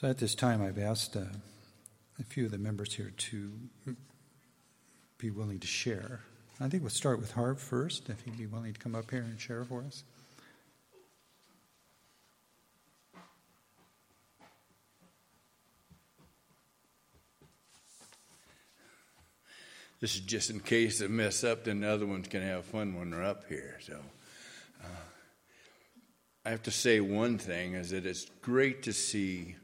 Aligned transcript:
So 0.00 0.08
at 0.08 0.16
this 0.16 0.34
time, 0.34 0.62
I've 0.62 0.78
asked 0.78 1.14
uh, 1.14 1.24
a 2.18 2.22
few 2.22 2.46
of 2.46 2.52
the 2.52 2.56
members 2.56 2.94
here 2.94 3.12
to 3.14 3.52
be 5.18 5.28
willing 5.28 5.60
to 5.60 5.66
share. 5.66 6.20
I 6.58 6.70
think 6.70 6.82
we'll 6.82 6.88
start 6.88 7.20
with 7.20 7.32
Harv 7.32 7.60
first, 7.60 8.08
if 8.08 8.22
he'd 8.22 8.38
be 8.38 8.46
willing 8.46 8.72
to 8.72 8.80
come 8.80 8.94
up 8.94 9.10
here 9.10 9.20
and 9.20 9.38
share 9.38 9.62
for 9.62 9.82
us. 9.82 10.04
This 20.00 20.14
is 20.14 20.20
just 20.20 20.48
in 20.48 20.60
case 20.60 21.02
I 21.02 21.08
mess 21.08 21.44
up, 21.44 21.64
then 21.64 21.80
the 21.80 21.90
other 21.90 22.06
ones 22.06 22.26
can 22.26 22.40
have 22.40 22.64
fun 22.64 22.98
when 22.98 23.10
they're 23.10 23.22
up 23.22 23.46
here. 23.50 23.76
So 23.82 23.98
uh, 24.82 24.86
I 26.46 26.48
have 26.48 26.62
to 26.62 26.70
say 26.70 27.00
one 27.00 27.36
thing 27.36 27.74
is 27.74 27.90
that 27.90 28.06
it's 28.06 28.24
great 28.40 28.84
to 28.84 28.94
see 28.94 29.56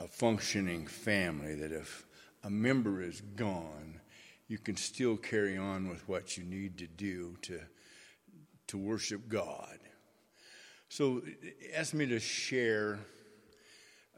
a 0.00 0.08
functioning 0.08 0.86
family 0.86 1.54
that 1.54 1.72
if 1.72 2.06
a 2.42 2.50
member 2.50 3.02
is 3.02 3.20
gone, 3.36 4.00
you 4.48 4.58
can 4.58 4.76
still 4.76 5.16
carry 5.16 5.56
on 5.58 5.88
with 5.88 6.08
what 6.08 6.36
you 6.36 6.42
need 6.42 6.78
to 6.78 6.86
do 6.86 7.36
to, 7.42 7.60
to 8.66 8.78
worship 8.78 9.28
God. 9.28 9.78
So 10.88 11.22
asked 11.76 11.94
me 11.94 12.06
to 12.06 12.18
share 12.18 12.98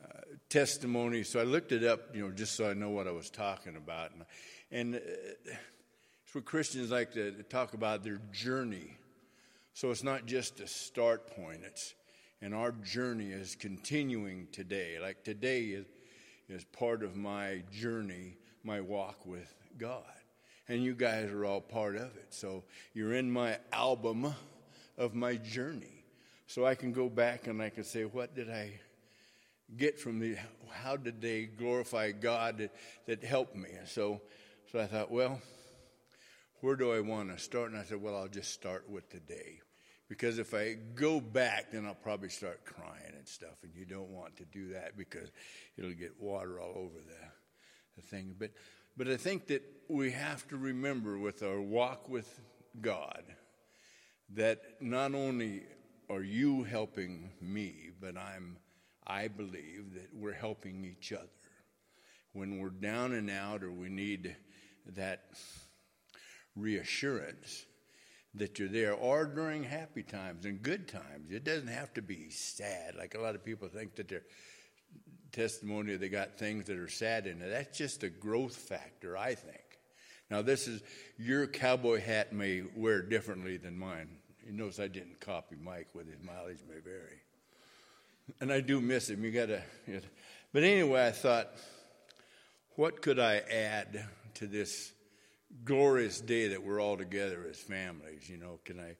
uh, 0.02 0.20
testimony. 0.48 1.24
So 1.24 1.41
I 1.41 1.42
looked 1.42 1.72
it 1.72 1.84
up, 1.84 2.14
you 2.14 2.22
know, 2.22 2.30
just 2.30 2.56
so 2.56 2.70
I 2.70 2.74
know 2.74 2.91
what 2.91 3.06
I 3.06 3.10
was 3.10 3.28
talking 3.28 3.77
about. 3.77 4.12
And, 4.12 4.24
and 4.70 4.94
uh, 4.94 5.52
it's 6.24 6.34
what 6.34 6.44
Christians 6.44 6.91
like 6.91 7.12
to, 7.12 7.33
to 7.33 7.42
talk 7.42 7.74
about 7.74 8.05
their 8.05 8.20
journey. 8.33 8.96
So 9.74 9.91
it's 9.91 10.05
not 10.05 10.27
just 10.27 10.60
a 10.60 10.66
start 10.66 11.34
point, 11.34 11.60
it's 11.64 11.94
and 12.42 12.54
our 12.54 12.72
journey 12.72 13.30
is 13.30 13.54
continuing 13.54 14.48
today. 14.52 14.98
Like 15.00 15.24
today 15.24 15.60
is, 15.60 15.86
is 16.48 16.64
part 16.64 17.02
of 17.02 17.16
my 17.16 17.62
journey, 17.72 18.36
my 18.64 18.80
walk 18.80 19.24
with 19.24 19.54
God. 19.78 20.02
And 20.68 20.84
you 20.84 20.94
guys 20.94 21.30
are 21.30 21.44
all 21.44 21.60
part 21.60 21.96
of 21.96 22.14
it. 22.16 22.26
So 22.30 22.64
you're 22.92 23.14
in 23.14 23.30
my 23.30 23.58
album 23.72 24.34
of 24.98 25.14
my 25.14 25.36
journey. 25.36 26.04
So 26.46 26.66
I 26.66 26.74
can 26.74 26.92
go 26.92 27.08
back 27.08 27.46
and 27.46 27.62
I 27.62 27.70
can 27.70 27.84
say, 27.84 28.02
what 28.02 28.34
did 28.34 28.50
I 28.50 28.78
get 29.76 29.98
from 29.98 30.18
the, 30.18 30.36
how 30.70 30.96
did 30.96 31.22
they 31.22 31.44
glorify 31.44 32.10
God 32.10 32.58
that, 32.58 32.74
that 33.06 33.24
helped 33.24 33.56
me? 33.56 33.70
And 33.78 33.88
so 33.88 34.20
so 34.72 34.80
I 34.80 34.86
thought, 34.86 35.10
well, 35.10 35.38
where 36.62 36.76
do 36.76 36.92
I 36.92 37.00
want 37.00 37.28
to 37.28 37.42
start? 37.42 37.72
And 37.72 37.78
I 37.78 37.84
said, 37.84 38.00
well, 38.00 38.16
I'll 38.16 38.26
just 38.26 38.52
start 38.52 38.88
with 38.88 39.06
today. 39.10 39.60
Because 40.12 40.38
if 40.38 40.52
I 40.52 40.77
go 40.94 41.22
back, 41.22 41.70
then 41.72 41.86
I'll 41.86 41.94
probably 41.94 42.28
start 42.28 42.66
crying 42.66 43.14
and 43.16 43.27
stuff. 43.27 43.56
And 43.62 43.72
you 43.74 43.86
don't 43.86 44.10
want 44.10 44.36
to 44.36 44.44
do 44.44 44.74
that 44.74 44.94
because 44.94 45.30
it'll 45.78 45.94
get 45.94 46.20
water 46.20 46.60
all 46.60 46.74
over 46.77 46.98
the, 46.98 47.96
the 47.96 48.02
thing. 48.02 48.34
But, 48.38 48.50
but 48.94 49.08
I 49.08 49.16
think 49.16 49.46
that 49.46 49.62
we 49.88 50.10
have 50.10 50.46
to 50.48 50.58
remember 50.58 51.19
with 51.19 51.42
our 51.42 51.62
walk 51.62 52.10
with 52.10 52.42
God 52.78 53.22
that 54.34 54.60
not 54.82 55.14
only 55.14 55.62
are 56.10 56.22
you 56.22 56.64
helping 56.64 57.30
me, 57.41 57.88
but 57.98 58.14
I'm, 58.19 58.58
I 59.06 59.28
believe 59.28 59.94
that 59.94 60.10
we're 60.12 60.34
helping 60.34 60.84
each 60.84 61.14
other. 61.14 61.24
When 62.34 62.58
we're 62.58 62.69
down 62.69 63.14
and 63.14 63.30
out 63.30 63.62
or 63.62 63.72
we 63.72 63.88
need 63.88 64.36
that 64.94 65.22
reassurance 66.54 67.64
that 68.34 68.58
you're 68.58 68.69
there, 68.69 68.94
or 68.94 69.27
during 69.27 69.62
happy 69.62 70.02
times 70.02 70.47
and 70.47 70.62
good 70.62 70.88
times. 70.88 71.30
It 71.30 71.44
doesn't 71.44 71.69
have 71.69 71.92
to 71.94 72.02
be 72.02 72.30
sad, 72.30 72.94
like 72.97 73.14
a 73.14 73.20
lot 73.20 73.34
of 73.34 73.44
people 73.44 73.69
think 73.69 73.97
that 73.97 74.08
their 74.08 74.22
testimony 75.33 75.97
they 75.97 76.08
got 76.08 76.38
things 76.38 76.66
that 76.66 76.78
are 76.78 76.88
sad 76.88 77.26
in 77.26 77.43
it. 77.43 77.50
That's 77.50 77.76
just 77.76 78.03
a 78.03 78.09
growth 78.09 78.56
factor, 78.56 79.16
I 79.16 79.34
think. 79.34 79.60
Now, 80.31 80.41
this 80.41 80.66
is 80.66 80.82
your 81.19 81.47
cowboy 81.47 82.00
hat 82.00 82.32
may 82.32 82.62
wear 82.75 83.03
differently 83.03 83.59
than 83.59 83.78
mine. 83.78 84.09
You 84.47 84.53
notice 84.53 84.81
I 84.81 84.88
didn't 84.88 85.20
copy 85.20 85.56
Mike 85.62 85.88
with 85.94 86.06
his 86.06 86.22
mileage 86.25 86.62
may 86.69 86.81
vary. 86.81 87.20
And 88.41 88.50
I 88.50 88.60
do 88.60 88.81
miss 88.81 89.10
him. 89.10 89.25
You 89.25 89.31
got 89.31 89.47
to. 89.47 89.62
But 90.53 90.62
anyway, 90.62 91.06
I 91.06 91.10
thought, 91.10 91.50
what 92.76 93.03
could 93.03 93.19
I 93.19 93.37
add 93.38 94.06
to 94.34 94.47
this 94.47 94.93
glorious 95.64 96.20
day 96.20 96.48
that 96.48 96.64
we're 96.64 96.80
all 96.80 96.96
together 96.96 97.46
as 97.48 97.58
families. 97.58 98.28
You 98.28 98.38
know, 98.38 98.60
can 98.64 98.80
I? 98.80 98.96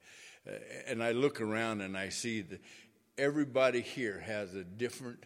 Uh, 0.49 0.57
and 0.87 1.03
I 1.03 1.11
look 1.11 1.41
around 1.41 1.81
and 1.81 1.97
I 1.97 2.09
see 2.09 2.41
that 2.41 2.61
everybody 3.17 3.81
here 3.81 4.19
has 4.19 4.53
a 4.55 4.63
different 4.63 5.25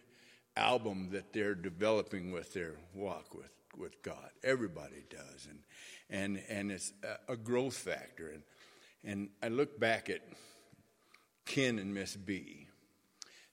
album 0.55 1.09
that 1.11 1.33
they're 1.33 1.55
developing 1.55 2.31
with 2.31 2.53
their 2.53 2.75
walk 2.93 3.33
with 3.33 3.51
with 3.77 4.01
God. 4.01 4.29
Everybody 4.43 5.03
does, 5.09 5.47
and 5.49 5.59
and 6.09 6.43
and 6.49 6.71
it's 6.71 6.93
a, 7.03 7.33
a 7.33 7.37
growth 7.37 7.77
factor. 7.77 8.29
And 8.29 8.43
and 9.03 9.29
I 9.41 9.49
look 9.49 9.79
back 9.79 10.09
at 10.09 10.21
Ken 11.45 11.79
and 11.79 11.93
Miss 11.93 12.15
B. 12.15 12.67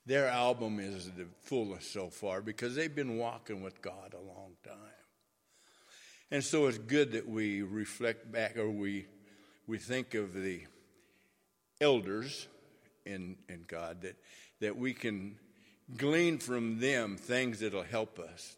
Their 0.07 0.27
album 0.27 0.79
is 0.79 1.09
the 1.11 1.25
fullest 1.41 1.91
so 1.91 2.09
far 2.09 2.41
because 2.41 2.75
they've 2.75 2.93
been 2.93 3.17
walking 3.17 3.63
with 3.63 3.81
God 3.81 4.13
a 4.13 4.21
long 4.21 4.51
time. 4.63 4.94
And 6.31 6.43
so 6.43 6.67
it's 6.67 6.77
good 6.77 7.11
that 7.11 7.27
we 7.27 7.61
reflect 7.61 8.31
back 8.31 8.57
or 8.57 8.69
we, 8.69 9.05
we 9.67 9.77
think 9.77 10.13
of 10.15 10.33
the 10.33 10.61
elders 11.79 12.47
in, 13.05 13.37
in 13.47 13.63
God, 13.67 14.01
that, 14.01 14.15
that 14.59 14.75
we 14.77 14.93
can 14.93 15.37
glean 15.97 16.39
from 16.39 16.79
them 16.79 17.17
things 17.17 17.59
that'll 17.59 17.83
help 17.83 18.19
us 18.19 18.57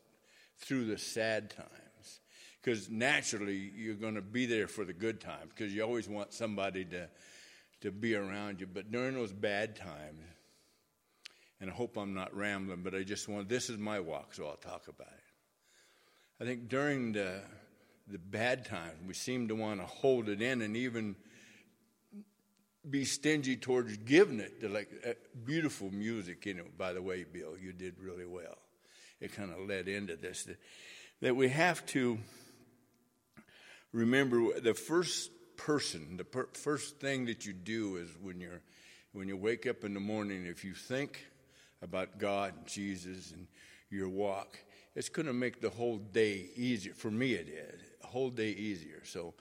through 0.59 0.85
the 0.85 0.97
sad 0.97 1.49
times. 1.49 2.19
Because 2.61 2.89
naturally, 2.89 3.71
you're 3.75 3.95
going 3.95 4.15
to 4.15 4.21
be 4.21 4.45
there 4.45 4.67
for 4.67 4.83
the 4.83 4.93
good 4.93 5.21
times 5.21 5.51
because 5.55 5.73
you 5.73 5.83
always 5.83 6.09
want 6.09 6.33
somebody 6.33 6.83
to, 6.85 7.07
to 7.81 7.91
be 7.91 8.15
around 8.15 8.59
you. 8.59 8.67
But 8.67 8.91
during 8.91 9.13
those 9.13 9.31
bad 9.31 9.75
times, 9.75 10.21
and 11.59 11.69
I 11.69 11.73
hope 11.73 11.97
I'm 11.97 12.13
not 12.13 12.35
rambling, 12.35 12.81
but 12.83 12.93
I 12.93 13.03
just 13.03 13.27
want 13.27 13.49
this 13.49 13.69
is 13.69 13.77
my 13.77 13.99
walk, 13.99 14.33
so 14.33 14.47
I'll 14.47 14.57
talk 14.57 14.87
about 14.87 15.07
it. 15.07 15.26
I 16.39 16.45
think 16.45 16.69
during 16.69 17.13
the, 17.13 17.41
the 18.07 18.19
bad 18.19 18.65
times, 18.65 18.93
we 19.07 19.15
seem 19.15 19.47
to 19.47 19.55
want 19.55 19.79
to 19.79 19.87
hold 19.87 20.29
it 20.29 20.41
in 20.41 20.61
and 20.61 20.77
even 20.77 21.15
be 22.87 23.05
stingy 23.05 23.57
towards 23.57 23.97
giving 23.97 24.39
it 24.39 24.61
to 24.61 24.69
like 24.69 24.89
uh, 25.05 25.13
beautiful 25.45 25.89
music. 25.91 26.45
You 26.45 26.53
know, 26.55 26.63
by 26.77 26.93
the 26.93 27.01
way, 27.01 27.23
Bill, 27.23 27.57
you 27.57 27.73
did 27.73 27.99
really 27.99 28.25
well. 28.25 28.57
It 29.19 29.33
kind 29.33 29.51
of 29.51 29.67
led 29.67 29.87
into 29.87 30.15
this 30.15 30.43
that, 30.43 30.57
that 31.21 31.35
we 31.35 31.49
have 31.49 31.83
to 31.87 32.19
remember 33.91 34.59
the 34.59 34.75
first 34.75 35.31
person, 35.57 36.17
the 36.17 36.23
per- 36.23 36.49
first 36.53 36.99
thing 36.99 37.25
that 37.25 37.47
you 37.47 37.53
do 37.53 37.95
is 37.97 38.09
when 38.21 38.39
you're 38.39 38.61
when 39.11 39.27
you 39.27 39.35
wake 39.35 39.65
up 39.65 39.83
in 39.83 39.95
the 39.95 39.99
morning. 39.99 40.45
If 40.45 40.63
you 40.63 40.75
think 40.75 41.25
about 41.81 42.19
God 42.19 42.53
and 42.55 42.67
Jesus 42.67 43.31
and 43.31 43.47
your 43.89 44.07
walk, 44.07 44.59
it's 44.97 45.09
going 45.09 45.27
to 45.27 45.33
make 45.33 45.61
the 45.61 45.69
whole 45.69 45.97
day 45.97 46.49
easier. 46.55 46.91
For 46.91 47.11
me, 47.11 47.33
it 47.33 47.47
is 47.47 47.81
a 48.03 48.07
whole 48.07 48.31
day 48.31 48.49
easier. 48.49 49.03
So 49.05 49.35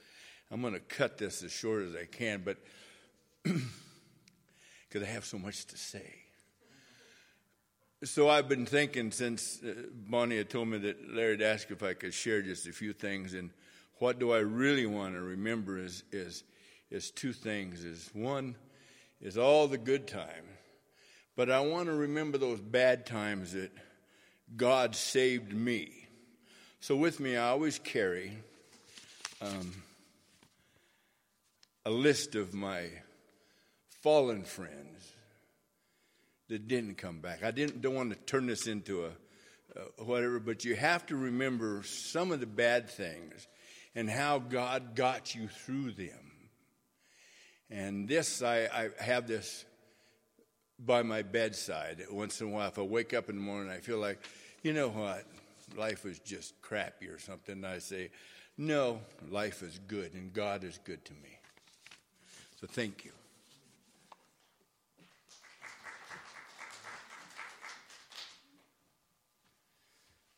I'm 0.51 0.61
going 0.61 0.75
to 0.75 0.81
cut 0.81 1.17
this 1.17 1.43
as 1.43 1.51
short 1.51 1.83
as 1.85 1.97
I 1.97 2.05
can, 2.05 2.43
but 2.45 2.59
because 3.43 5.03
I 5.03 5.07
have 5.07 5.25
so 5.25 5.39
much 5.39 5.65
to 5.69 5.79
say. 5.79 6.15
So 8.05 8.29
I've 8.29 8.51
been 8.51 8.67
thinking 8.67 9.11
since 9.11 9.63
uh, 9.65 9.73
Bonnie 9.95 10.37
had 10.37 10.51
told 10.51 10.69
me 10.69 10.77
that 10.77 11.15
Larry 11.15 11.39
had 11.39 11.43
asked 11.43 11.71
if 11.71 11.83
I 11.83 11.95
could 11.95 12.13
share 12.13 12.43
just 12.43 12.67
a 12.67 12.73
few 12.73 12.93
things, 12.93 13.33
and 13.33 13.49
what 13.95 14.19
do 14.19 14.33
I 14.33 14.41
really 14.41 14.85
want 14.85 15.15
to 15.15 15.23
remember 15.23 15.79
is 15.79 16.05
is 16.13 16.45
is 16.91 17.11
two 17.11 17.33
things. 17.33 17.83
Is 17.83 18.11
one 18.13 18.57
is 19.23 19.39
all 19.39 19.69
the 19.69 19.79
good 19.79 20.07
times, 20.07 20.51
but 21.35 21.51
I 21.51 21.61
want 21.61 21.87
to 21.87 21.95
remember 21.95 22.37
those 22.37 22.61
bad 22.61 23.07
times 23.07 23.55
that 23.55 23.73
God 24.55 24.95
saved 24.95 25.53
me. 25.53 25.91
So 26.81 26.95
with 26.95 27.19
me, 27.19 27.37
I 27.37 27.49
always 27.49 27.79
carry 27.79 28.33
um, 29.41 29.83
a 31.85 31.91
list 31.91 32.35
of 32.35 32.55
my 32.55 32.91
fallen 34.03 34.45
friends 34.45 35.13
that 36.49 36.69
didn't 36.69 36.97
come 36.97 37.21
back. 37.21 37.43
I 37.43 37.51
didn't 37.51 37.81
don't 37.81 37.95
want 37.95 38.11
to 38.11 38.19
turn 38.19 38.47
this 38.47 38.67
into 38.67 39.05
a 39.05 39.11
uh, 39.77 40.05
whatever, 40.05 40.39
but 40.39 40.65
you 40.65 40.75
have 40.75 41.05
to 41.07 41.17
remember 41.17 41.83
some 41.83 42.33
of 42.33 42.41
the 42.41 42.47
bad 42.47 42.89
things 42.89 43.47
and 43.95 44.09
how 44.09 44.39
God 44.39 44.95
got 44.95 45.35
you 45.35 45.49
through 45.49 45.93
them. 45.93 46.33
And 47.69 48.09
this, 48.09 48.43
I, 48.43 48.69
I 48.73 49.03
have 49.03 49.27
this 49.27 49.65
by 50.79 51.03
my 51.03 51.23
bedside 51.23 52.03
once 52.11 52.41
in 52.41 52.49
a 52.49 52.51
while. 52.51 52.69
If 52.69 52.79
I 52.79 52.83
wake 52.83 53.15
up 53.15 53.29
in 53.29 53.37
the 53.37 53.43
morning, 53.43 53.71
I 53.71 53.79
feel 53.79 53.99
like, 53.99 54.21
you 54.63 54.73
know 54.73 54.89
what, 54.89 55.25
life 55.77 56.05
is 56.05 56.19
just 56.21 56.61
crappy 56.63 57.09
or 57.09 57.19
something. 57.19 57.65
I 57.65 57.79
say, 57.79 58.11
no, 58.59 59.01
life 59.31 59.63
is 59.63 59.81
good 59.87 60.15
and 60.15 60.33
God 60.33 60.65
is 60.65 60.79
good 60.85 61.05
to 61.05 61.13
me. 61.15 61.39
So 62.61 62.67
thank 62.67 63.05
you. 63.05 63.13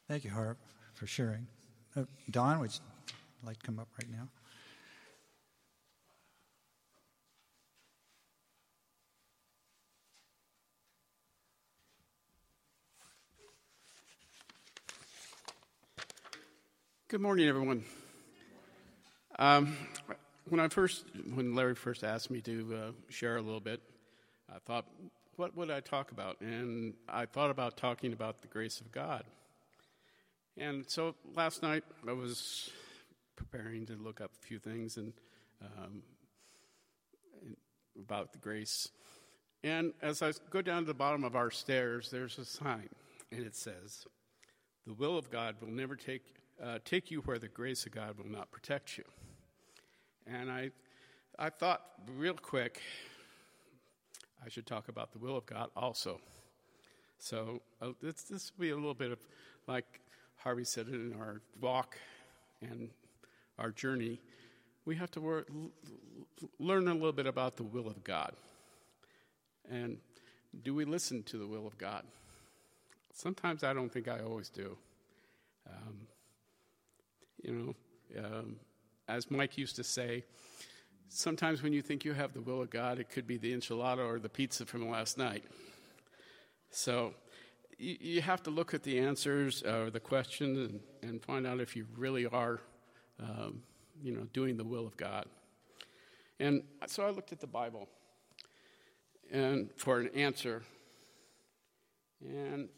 Thank 0.09 0.25
you, 0.25 0.31
Harp, 0.31 0.57
for 0.95 1.07
sharing. 1.07 1.47
Uh, 1.95 2.05
Don, 2.31 2.61
would 2.61 2.73
you 2.73 2.81
like 3.45 3.59
to 3.59 3.67
come 3.67 3.79
up 3.79 3.89
right 4.01 4.11
now? 4.11 4.29
Good 17.09 17.23
morning, 17.23 17.49
everyone. 17.49 17.85
Um, 19.39 19.75
when 20.51 20.61
I 20.61 20.69
first, 20.69 21.07
when 21.33 21.55
Larry 21.55 21.75
first 21.75 22.05
asked 22.05 22.31
me 22.31 22.43
to 22.43 22.75
uh, 22.77 22.91
share 23.09 23.39
a 23.39 23.41
little 23.41 23.63
bit, 23.63 23.81
I 24.55 24.59
thought, 24.59 24.85
what 25.37 25.57
would 25.57 25.71
I 25.71 25.81
talk 25.81 26.11
about? 26.11 26.39
And 26.43 26.93
I 27.09 27.25
thought 27.25 27.49
about 27.49 27.79
talking 27.79 28.13
about 28.13 28.43
the 28.43 28.49
grace 28.49 28.83
of 28.83 28.93
God. 28.93 29.25
And 30.59 30.85
so 30.87 31.15
last 31.35 31.63
night 31.63 31.83
I 32.07 32.13
was 32.13 32.69
preparing 33.37 33.87
to 33.87 33.95
look 33.95 34.21
up 34.21 34.33
a 34.39 34.47
few 34.47 34.59
things 34.59 34.99
and 34.99 35.15
um, 35.63 36.03
about 37.99 38.33
the 38.33 38.39
grace. 38.39 38.91
And 39.65 39.95
as 40.03 40.21
I 40.21 40.33
go 40.51 40.61
down 40.61 40.83
to 40.83 40.89
the 40.89 40.93
bottom 40.93 41.25
of 41.25 41.37
our 41.37 41.51
stairs, 41.51 42.11
there's 42.11 42.37
a 42.37 42.45
sign, 42.45 42.91
and 43.33 43.47
it 43.47 43.57
says, 43.57 44.07
"The 44.87 44.93
will 44.93 45.17
of 45.17 45.31
God 45.31 45.57
will 45.63 45.71
never 45.71 45.97
take 45.97 46.38
uh, 46.63 46.79
take 46.85 47.11
you 47.11 47.21
where 47.21 47.39
the 47.39 47.49
grace 47.49 47.87
of 47.87 47.93
God 47.93 48.19
will 48.19 48.31
not 48.31 48.51
protect 48.51 48.99
you. 48.99 49.05
And 50.27 50.51
I, 50.51 50.71
I 51.39 51.51
thought 51.51 51.83
real 52.17 52.35
quick, 52.35 52.83
I 54.45 54.49
should 54.49 54.67
talk 54.67 54.89
about 54.89 55.13
the 55.13 55.19
will 55.19 55.37
of 55.37 55.47
God 55.47 55.71
also. 55.77 56.21
So 57.19 57.63
uh, 57.81 57.91
this, 58.03 58.23
this 58.23 58.53
will 58.57 58.63
be 58.63 58.71
a 58.71 58.77
little 58.77 58.95
bit 58.95 59.11
of, 59.11 59.19
like 59.67 60.01
Harvey 60.37 60.65
said 60.65 60.89
in 60.89 61.15
our 61.19 61.41
walk 61.61 61.97
and 62.61 62.91
our 63.59 63.71
journey, 63.71 64.21
we 64.85 64.97
have 64.97 65.11
to 65.13 65.45
learn 66.59 66.89
a 66.89 66.95
little 66.95 67.13
bit 67.13 67.27
about 67.27 67.57
the 67.57 67.65
will 67.65 67.87
of 67.87 68.03
God. 68.05 68.33
And 69.71 69.99
do 70.63 70.75
we 70.75 70.85
listen 70.85 71.23
to 71.25 71.37
the 71.37 71.47
will 71.47 71.67
of 71.67 71.77
God? 71.77 72.05
Sometimes 73.13 73.65
I 73.65 73.73
don't 73.73 73.93
think 73.93 74.09
I 74.09 74.21
always 74.21 74.49
do. 74.49 74.79
Um, 75.69 76.07
you 77.43 77.53
know, 78.15 78.25
um, 78.25 78.57
as 79.09 79.31
Mike 79.31 79.57
used 79.57 79.77
to 79.77 79.85
say, 79.85 80.25
sometimes 81.09 81.63
when 81.63 81.73
you 81.73 81.83
think 81.83 82.05
you 82.05 82.13
have 82.13 82.33
the 82.33 82.41
will 82.41 82.63
of 82.63 82.71
God, 82.71 82.99
it 82.99 83.11
could 83.11 83.27
be 83.27 83.37
the 83.37 83.55
enchilada 83.55 84.07
or 84.07 84.19
the 84.19 84.29
pizza 84.29 84.67
from 84.67 84.89
last 84.89 85.19
night. 85.19 85.45
So 86.71 87.15
you, 87.79 87.97
you 88.01 88.23
have 88.23 88.43
to 88.45 88.51
look 88.51 88.75
at 88.75 88.83
the 88.83 88.99
answers 88.99 89.63
or 89.63 89.87
uh, 89.87 89.91
the 89.91 90.01
questions 90.01 90.59
and, 90.59 90.81
and, 91.03 91.23
find 91.23 91.47
out 91.47 91.61
if 91.61 91.77
you 91.77 91.87
really 91.97 92.27
are, 92.27 92.61
um, 93.21 93.63
you 94.03 94.13
know, 94.13 94.27
doing 94.33 94.57
the 94.57 94.65
will 94.65 94.87
of 94.87 94.97
God. 94.97 95.27
And 96.41 96.63
so 96.87 97.05
I 97.05 97.11
looked 97.11 97.33
at 97.33 97.41
the 97.41 97.47
Bible 97.47 97.89
and 99.33 99.71
for 99.77 100.01
an 100.01 100.11
answer. 100.15 100.63
And 102.21 102.69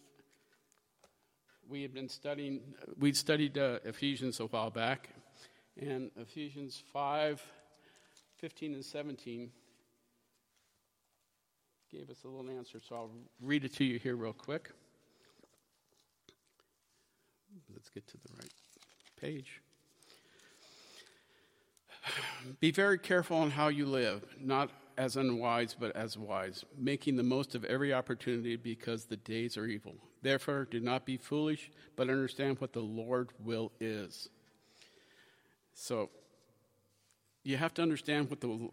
we 1.71 1.83
had 1.83 1.95
been 1.95 2.09
studying, 2.09 2.61
we'd 2.99 3.17
studied 3.17 3.57
uh, 3.57 3.79
Ephesians 3.85 4.41
a 4.41 4.47
while 4.47 4.71
back, 4.71 5.11
and 5.81 6.11
Ephesians 6.17 6.83
5 6.93 7.41
15 8.39 8.75
and 8.75 8.85
17 8.85 9.51
gave 11.93 12.09
us 12.09 12.25
a 12.25 12.29
little 12.29 12.51
answer, 12.51 12.81
so 12.81 12.95
I'll 12.95 13.11
read 13.43 13.65
it 13.65 13.75
to 13.75 13.85
you 13.85 13.99
here 13.99 14.17
real 14.17 14.33
quick. 14.33 14.71
Let's 17.73 17.91
get 17.91 18.07
to 18.09 18.17
the 18.17 18.33
right 18.39 18.53
page. 19.21 19.61
Be 22.61 22.71
very 22.71 22.99
careful 22.99 23.37
on 23.37 23.51
how 23.51 23.69
you 23.69 23.85
live, 23.87 24.25
not 24.41 24.71
as 25.01 25.17
unwise, 25.17 25.75
but 25.81 25.97
as 25.97 26.19
wise, 26.19 26.63
making 26.77 27.17
the 27.17 27.23
most 27.23 27.55
of 27.55 27.65
every 27.65 27.91
opportunity 27.91 28.55
because 28.55 29.07
the 29.07 29.17
days 29.17 29.57
are 29.57 29.65
evil. 29.65 29.95
Therefore, 30.21 30.69
do 30.71 30.79
not 30.79 31.07
be 31.07 31.17
foolish, 31.17 31.71
but 31.97 32.11
understand 32.11 32.61
what 32.61 32.75
the 32.75 32.81
Lord 32.81 33.31
will 33.43 33.73
is. 33.81 34.29
So, 35.73 36.11
you 37.45 37.57
have 37.57 37.73
to 37.75 37.83
understand 37.83 38.29
what 38.29 38.43
the, 38.43 38.69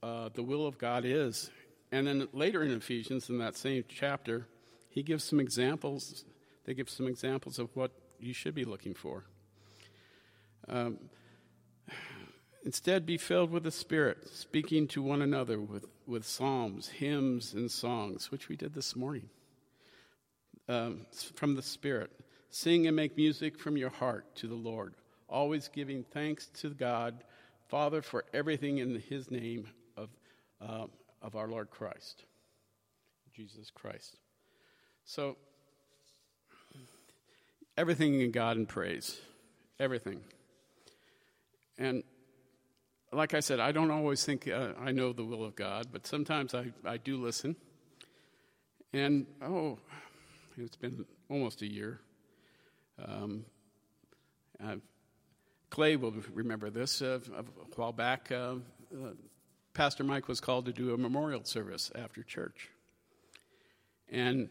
uh, 0.00 0.28
the 0.32 0.44
will 0.44 0.64
of 0.64 0.78
God 0.78 1.04
is. 1.04 1.50
And 1.90 2.06
then 2.06 2.28
later 2.32 2.62
in 2.62 2.70
Ephesians, 2.70 3.28
in 3.28 3.38
that 3.38 3.56
same 3.56 3.82
chapter, 3.88 4.46
he 4.90 5.02
gives 5.02 5.24
some 5.24 5.40
examples. 5.40 6.24
They 6.66 6.74
give 6.74 6.88
some 6.88 7.08
examples 7.08 7.58
of 7.58 7.70
what 7.74 7.90
you 8.20 8.32
should 8.32 8.54
be 8.54 8.64
looking 8.64 8.94
for. 8.94 9.24
Um, 10.68 10.98
Instead, 12.64 13.04
be 13.04 13.18
filled 13.18 13.50
with 13.50 13.62
the 13.62 13.70
Spirit, 13.70 14.26
speaking 14.30 14.88
to 14.88 15.02
one 15.02 15.20
another 15.20 15.60
with, 15.60 15.84
with 16.06 16.24
psalms, 16.24 16.88
hymns, 16.88 17.52
and 17.52 17.70
songs, 17.70 18.30
which 18.30 18.48
we 18.48 18.56
did 18.56 18.72
this 18.72 18.96
morning 18.96 19.28
um, 20.66 21.04
from 21.34 21.56
the 21.56 21.62
Spirit. 21.62 22.10
Sing 22.48 22.86
and 22.86 22.96
make 22.96 23.18
music 23.18 23.58
from 23.58 23.76
your 23.76 23.90
heart 23.90 24.34
to 24.36 24.46
the 24.46 24.54
Lord, 24.54 24.94
always 25.28 25.68
giving 25.68 26.04
thanks 26.04 26.46
to 26.60 26.70
God, 26.70 27.22
Father, 27.68 28.00
for 28.00 28.24
everything 28.32 28.78
in 28.78 28.98
His 29.10 29.30
name 29.30 29.66
of, 29.98 30.08
uh, 30.62 30.86
of 31.20 31.36
our 31.36 31.48
Lord 31.48 31.68
Christ, 31.70 32.24
Jesus 33.36 33.70
Christ. 33.70 34.16
So, 35.04 35.36
everything 37.76 38.22
in 38.22 38.30
God 38.30 38.56
and 38.56 38.66
praise, 38.66 39.20
everything. 39.78 40.20
And 41.76 42.04
like 43.14 43.34
I 43.34 43.40
said, 43.40 43.60
I 43.60 43.72
don't 43.72 43.90
always 43.90 44.24
think 44.24 44.48
uh, 44.48 44.72
I 44.80 44.92
know 44.92 45.12
the 45.12 45.24
will 45.24 45.44
of 45.44 45.54
God, 45.54 45.86
but 45.92 46.06
sometimes 46.06 46.54
I, 46.54 46.72
I 46.84 46.96
do 46.96 47.16
listen. 47.16 47.56
And, 48.92 49.26
oh, 49.42 49.78
it's 50.56 50.76
been 50.76 51.04
almost 51.28 51.62
a 51.62 51.66
year. 51.66 52.00
Um, 53.04 53.44
Clay 55.74 55.96
will 55.96 56.14
remember 56.32 56.70
this. 56.70 57.02
Uh, 57.02 57.18
a 57.36 57.42
while 57.74 57.92
back, 57.92 58.30
uh, 58.30 58.54
uh, 58.94 59.10
Pastor 59.72 60.04
Mike 60.04 60.28
was 60.28 60.40
called 60.40 60.66
to 60.66 60.72
do 60.72 60.94
a 60.94 60.96
memorial 60.96 61.42
service 61.42 61.90
after 61.96 62.22
church. 62.22 62.70
And 64.08 64.50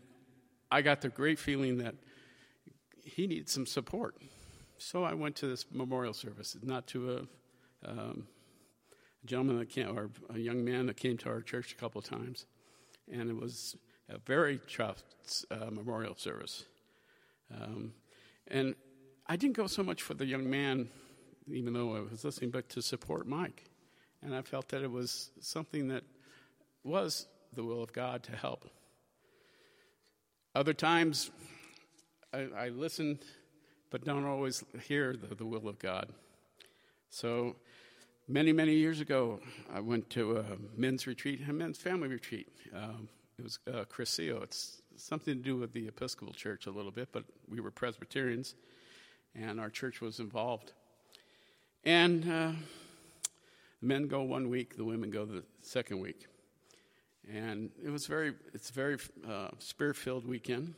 I 0.70 0.82
got 0.82 1.00
the 1.00 1.08
great 1.08 1.40
feeling 1.40 1.78
that 1.78 1.96
he 3.06 3.26
needed 3.28 3.48
some 3.48 3.66
support. 3.66 4.16
So 4.78 5.06
I 5.06 5.14
went 5.14 5.38
to 5.38 5.48
this 5.48 5.66
memorial 5.72 6.14
service, 6.14 6.58
not 6.62 6.88
to 6.88 7.28
a, 7.86 7.90
um, 7.90 8.28
a 9.24 9.28
gentleman 9.28 9.60
that 9.60 9.70
came, 9.70 9.98
or 9.98 10.10
a 10.34 10.40
young 10.40 10.64
man 10.64 10.88
that 10.88 10.98
came 10.98 11.18
to 11.18 11.30
our 11.30 11.42
church 11.42 11.72
a 11.72 11.76
couple 11.76 12.00
of 12.00 12.06
times. 12.06 12.46
And 13.12 13.30
it 13.30 13.40
was 13.40 13.76
a 14.10 14.18
very 14.20 14.60
tough 14.76 15.04
uh, 15.52 15.70
memorial 15.72 16.16
service. 16.16 16.66
Um, 17.54 17.94
and 18.48 18.76
I 19.28 19.36
didn't 19.36 19.56
go 19.56 19.68
so 19.68 19.84
much 19.84 20.02
for 20.02 20.14
the 20.14 20.26
young 20.26 20.50
man, 20.50 20.90
even 21.48 21.74
though 21.74 21.96
I 21.96 22.02
was 22.02 22.24
listening, 22.24 22.52
but 22.52 22.70
to 22.70 22.82
support 22.82 23.28
Mike. 23.28 23.66
And 24.22 24.36
I 24.36 24.42
felt 24.42 24.70
that 24.70 24.82
it 24.82 24.92
was 24.92 25.32
something 25.40 25.90
that 25.90 26.04
was 26.84 27.28
the 27.54 27.64
will 27.64 27.84
of 27.84 27.94
God 27.94 28.24
to 28.24 28.36
help. 28.36 28.70
Other 30.56 30.74
times, 30.74 31.32
I, 32.34 32.48
I 32.56 32.70
listen, 32.70 33.20
but 33.90 34.04
don't 34.04 34.26
always 34.26 34.64
hear 34.88 35.16
the, 35.16 35.36
the 35.36 35.46
will 35.46 35.68
of 35.68 35.80
God. 35.80 36.10
So, 37.10 37.56
many, 38.28 38.54
many 38.54 38.74
years 38.74 39.00
ago, 39.00 39.40
I 39.74 39.80
went 39.80 40.10
to 40.12 40.38
a 40.38 40.46
men's 40.76 41.08
retreat, 41.08 41.42
a 41.48 41.54
men's 41.54 41.78
family 41.78 42.08
retreat. 42.08 42.48
Um, 42.74 43.10
it 43.38 43.44
was 43.44 43.60
uh, 43.68 43.86
Cursillo. 43.86 44.44
It's 44.44 44.82
something 44.96 45.36
to 45.36 45.42
do 45.42 45.58
with 45.58 45.74
the 45.74 45.88
Episcopal 45.88 46.34
Church 46.34 46.68
a 46.68 46.72
little 46.72 46.92
bit, 46.92 47.10
but 47.12 47.24
we 47.50 47.60
were 47.60 47.72
Presbyterians, 47.72 48.56
and 49.36 49.60
our 49.60 49.70
church 49.70 50.02
was 50.02 50.20
involved. 50.20 50.74
And 51.84 52.24
uh, 52.24 52.52
the 53.82 53.88
men 53.88 54.08
go 54.08 54.22
one 54.22 54.50
week, 54.50 54.78
the 54.78 54.86
women 54.86 55.10
go 55.10 55.26
the 55.26 55.44
second 55.62 56.00
week, 56.00 56.28
and 57.32 57.72
it 57.84 57.90
was 57.90 58.08
very. 58.08 58.34
It's 58.54 58.70
a 58.70 58.74
very 58.74 58.98
uh, 59.28 59.50
spirit-filled 59.60 60.26
weekend, 60.26 60.76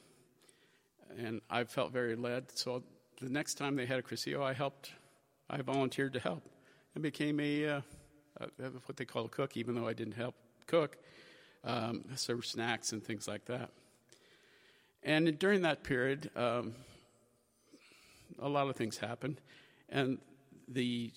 and 1.18 1.42
I 1.50 1.66
felt 1.66 1.92
very 1.92 2.16
led. 2.16 2.58
So 2.58 2.82
the 3.22 3.30
next 3.30 3.56
time 3.56 3.76
they 3.76 3.86
had 3.86 4.00
a 4.00 4.02
Cursillo, 4.02 4.42
I 4.42 4.54
helped. 4.54 4.94
I 5.48 5.62
volunteered 5.62 6.14
to 6.14 6.20
help, 6.20 6.42
and 6.96 7.04
became 7.04 7.40
a, 7.40 7.66
uh, 7.66 7.82
a 8.42 8.64
what 8.86 8.98
they 8.98 9.06
call 9.06 9.26
a 9.26 9.30
cook, 9.30 9.56
even 9.56 9.76
though 9.76 9.88
I 9.88 9.94
didn't 9.94 10.16
help 10.16 10.36
cook 10.66 10.98
um, 11.64 12.06
serve 12.16 12.46
snacks 12.46 12.94
and 12.94 13.04
things 13.04 13.28
like 13.28 13.46
that. 13.46 13.70
And 15.04 15.38
during 15.38 15.62
that 15.62 15.84
period, 15.84 16.32
um, 16.36 16.74
a 18.40 18.50
lot 18.50 18.68
of 18.68 18.76
things 18.76 18.98
happened. 18.98 19.40
And 19.90 20.18
the 20.68 21.12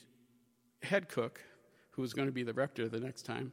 head 0.83 1.09
cook, 1.09 1.41
who 1.93 2.03
was 2.03 2.13
going 2.13 2.29
to 2.29 2.33
be 2.33 2.43
the 2.43 2.53
rector 2.53 2.89
the 2.89 3.01
next 3.01 3.23
time, 3.23 3.53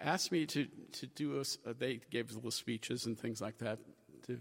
asked 0.00 0.30
me 0.30 0.46
to, 0.46 0.66
to 0.92 1.06
do 1.06 1.40
a, 1.40 1.74
they 1.74 2.00
gave 2.10 2.32
little 2.32 2.50
speeches 2.50 3.06
and 3.06 3.18
things 3.18 3.40
like 3.40 3.58
that 3.58 3.78
to 4.26 4.38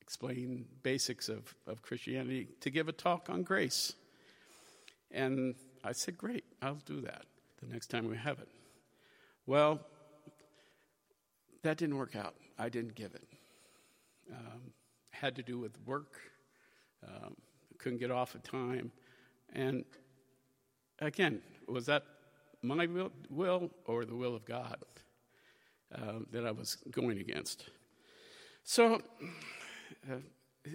explain 0.00 0.66
basics 0.82 1.28
of, 1.28 1.54
of 1.66 1.82
Christianity 1.82 2.48
to 2.60 2.70
give 2.70 2.88
a 2.88 2.92
talk 2.92 3.28
on 3.28 3.42
grace. 3.42 3.94
And 5.10 5.54
I 5.84 5.92
said, 5.92 6.16
Great, 6.16 6.44
I'll 6.62 6.78
do 6.86 7.00
that 7.02 7.26
the 7.60 7.66
next 7.72 7.88
time 7.88 8.08
we 8.08 8.16
have 8.16 8.38
it. 8.38 8.48
Well, 9.46 9.80
that 11.62 11.76
didn't 11.76 11.96
work 11.96 12.16
out. 12.16 12.34
I 12.58 12.68
didn't 12.68 12.94
give 12.94 13.14
it. 13.14 13.24
Um, 14.32 14.72
had 15.10 15.36
to 15.36 15.42
do 15.42 15.58
with 15.58 15.76
work. 15.86 16.18
Um, 17.06 17.36
couldn't 17.78 17.98
get 17.98 18.10
off 18.10 18.34
of 18.34 18.42
time. 18.42 18.90
And 19.52 19.84
again, 21.00 21.40
was 21.68 21.86
that 21.86 22.04
my 22.62 22.86
will, 22.86 23.12
will 23.30 23.70
or 23.84 24.04
the 24.04 24.14
will 24.14 24.34
of 24.34 24.44
God 24.44 24.76
uh, 25.94 26.20
that 26.32 26.46
I 26.46 26.50
was 26.50 26.76
going 26.90 27.18
against? 27.18 27.68
So, 28.62 29.00
uh, 30.10 30.16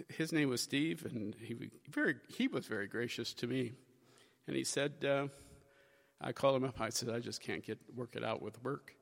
his 0.08 0.32
name 0.32 0.48
was 0.48 0.62
Steve, 0.62 1.04
and 1.04 1.34
he 1.34 1.56
very 1.88 2.14
he 2.28 2.46
was 2.46 2.66
very 2.66 2.86
gracious 2.86 3.34
to 3.34 3.48
me, 3.48 3.72
and 4.50 4.56
he 4.56 4.64
said, 4.64 5.04
uh, 5.04 5.28
I 6.20 6.32
called 6.32 6.56
him 6.56 6.64
up. 6.64 6.80
I 6.80 6.88
said, 6.88 7.08
I 7.08 7.20
just 7.20 7.40
can't 7.40 7.64
get 7.64 7.78
work 7.94 8.16
it 8.16 8.24
out 8.24 8.42
with 8.42 8.60
work, 8.64 8.92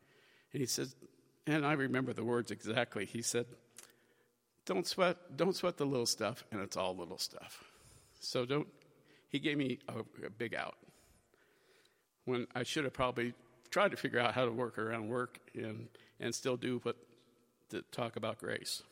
and 0.53 0.61
he 0.61 0.67
said, 0.67 0.89
and 1.47 1.65
I 1.65 1.73
remember 1.73 2.13
the 2.13 2.23
words 2.23 2.51
exactly. 2.51 3.07
He 3.07 3.23
said, 3.23 3.47
"Don't 4.67 4.87
sweat, 4.87 5.17
don't 5.39 5.57
sweat 5.57 5.79
the 5.79 5.87
little 5.87 6.05
stuff, 6.05 6.45
and 6.53 6.61
it's 6.61 6.77
all 6.77 6.95
little 6.95 7.17
stuff." 7.17 7.65
So 8.21 8.45
don't. 8.45 8.69
He 9.31 9.39
gave 9.39 9.57
me 9.57 9.79
a, 9.89 10.27
a 10.27 10.29
big 10.29 10.55
out 10.55 10.77
when 12.27 12.47
I 12.55 12.63
should 12.63 12.85
have 12.85 12.93
probably 12.93 13.33
tried 13.71 13.93
to 13.93 13.97
figure 13.97 14.21
out 14.21 14.35
how 14.35 14.45
to 14.45 14.53
work 14.53 14.79
around 14.79 15.09
work 15.09 15.39
and 15.55 15.89
and 16.21 16.35
still 16.35 16.59
do 16.59 16.79
what 16.83 16.97
to 17.71 17.81
talk 17.91 18.17
about 18.17 18.39
grace. 18.39 18.83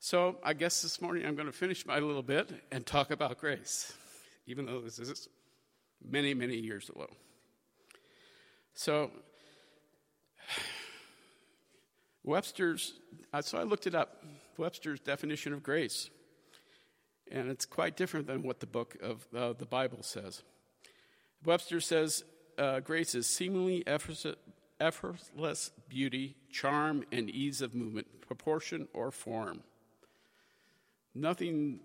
So 0.00 0.38
I 0.42 0.54
guess 0.54 0.82
this 0.82 1.00
morning 1.00 1.24
I'm 1.24 1.36
going 1.36 1.46
to 1.46 1.52
finish 1.52 1.86
my 1.86 2.00
little 2.00 2.24
bit 2.24 2.50
and 2.72 2.84
talk 2.84 3.12
about 3.12 3.38
grace, 3.38 3.92
even 4.46 4.66
though 4.66 4.80
this 4.80 4.98
is 4.98 5.28
many, 6.04 6.34
many 6.34 6.56
years 6.56 6.88
ago. 6.88 7.06
So 8.74 9.10
Webster's, 12.24 12.94
uh, 13.32 13.42
so 13.42 13.58
I 13.58 13.64
looked 13.64 13.86
it 13.86 13.94
up, 13.94 14.24
Webster's 14.56 15.00
definition 15.00 15.52
of 15.52 15.62
grace. 15.62 16.10
And 17.30 17.48
it's 17.48 17.64
quite 17.64 17.96
different 17.96 18.26
than 18.26 18.42
what 18.42 18.60
the 18.60 18.66
book 18.66 18.96
of 19.02 19.26
uh, 19.34 19.54
the 19.54 19.66
Bible 19.66 20.02
says. 20.02 20.42
Webster 21.44 21.80
says 21.80 22.24
uh, 22.58 22.80
grace 22.80 23.14
is 23.14 23.26
seemingly 23.26 23.84
effortless 23.86 25.70
beauty, 25.88 26.36
charm, 26.50 27.04
and 27.10 27.30
ease 27.30 27.62
of 27.62 27.74
movement, 27.74 28.20
proportion, 28.20 28.86
or 28.92 29.10
form. 29.10 29.62
Nothing 31.14 31.80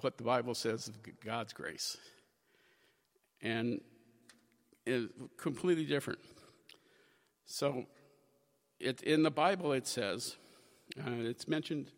what 0.00 0.16
the 0.16 0.24
Bible 0.24 0.54
says 0.54 0.88
of 0.88 0.96
God's 1.24 1.52
grace. 1.52 1.96
And 3.40 3.80
is 4.86 5.08
completely 5.36 5.84
different. 5.84 6.18
So, 7.46 7.86
it, 8.80 9.02
in 9.02 9.22
the 9.22 9.30
Bible, 9.30 9.72
it 9.72 9.86
says, 9.86 10.36
uh, 10.98 11.10
it's 11.10 11.46
mentioned, 11.46 11.92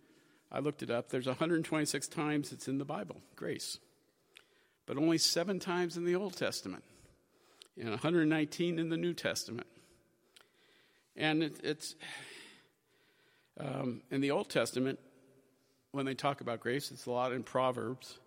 I 0.53 0.59
looked 0.59 0.83
it 0.83 0.91
up, 0.91 1.09
there's 1.09 1.27
126 1.27 2.09
times 2.09 2.53
it's 2.53 2.69
in 2.69 2.79
the 2.79 2.85
Bible, 2.85 3.21
grace. 3.37 3.79
But 4.87 4.99
only 4.99 5.19
seven 5.19 5.59
times 5.59 5.97
in 5.97 6.05
the 6.05 6.15
Old 6.15 6.37
Testament, 6.37 6.85
and 7.79 7.91
119 7.91 8.79
in 8.79 8.89
the 8.91 8.97
New 8.97 9.15
Testament. 9.15 9.67
And 11.17 11.43
it, 11.43 11.57
it's, 11.63 11.95
um, 13.59 14.03
in 14.11 14.21
the 14.21 14.31
Old 14.31 14.51
Testament, 14.51 14.99
when 15.95 16.07
they 16.07 16.15
talk 16.15 16.41
about 16.41 16.59
grace, 16.59 16.91
it's 16.91 17.07
a 17.07 17.11
lot 17.11 17.33
in 17.33 17.45
Proverbs. 17.45 18.19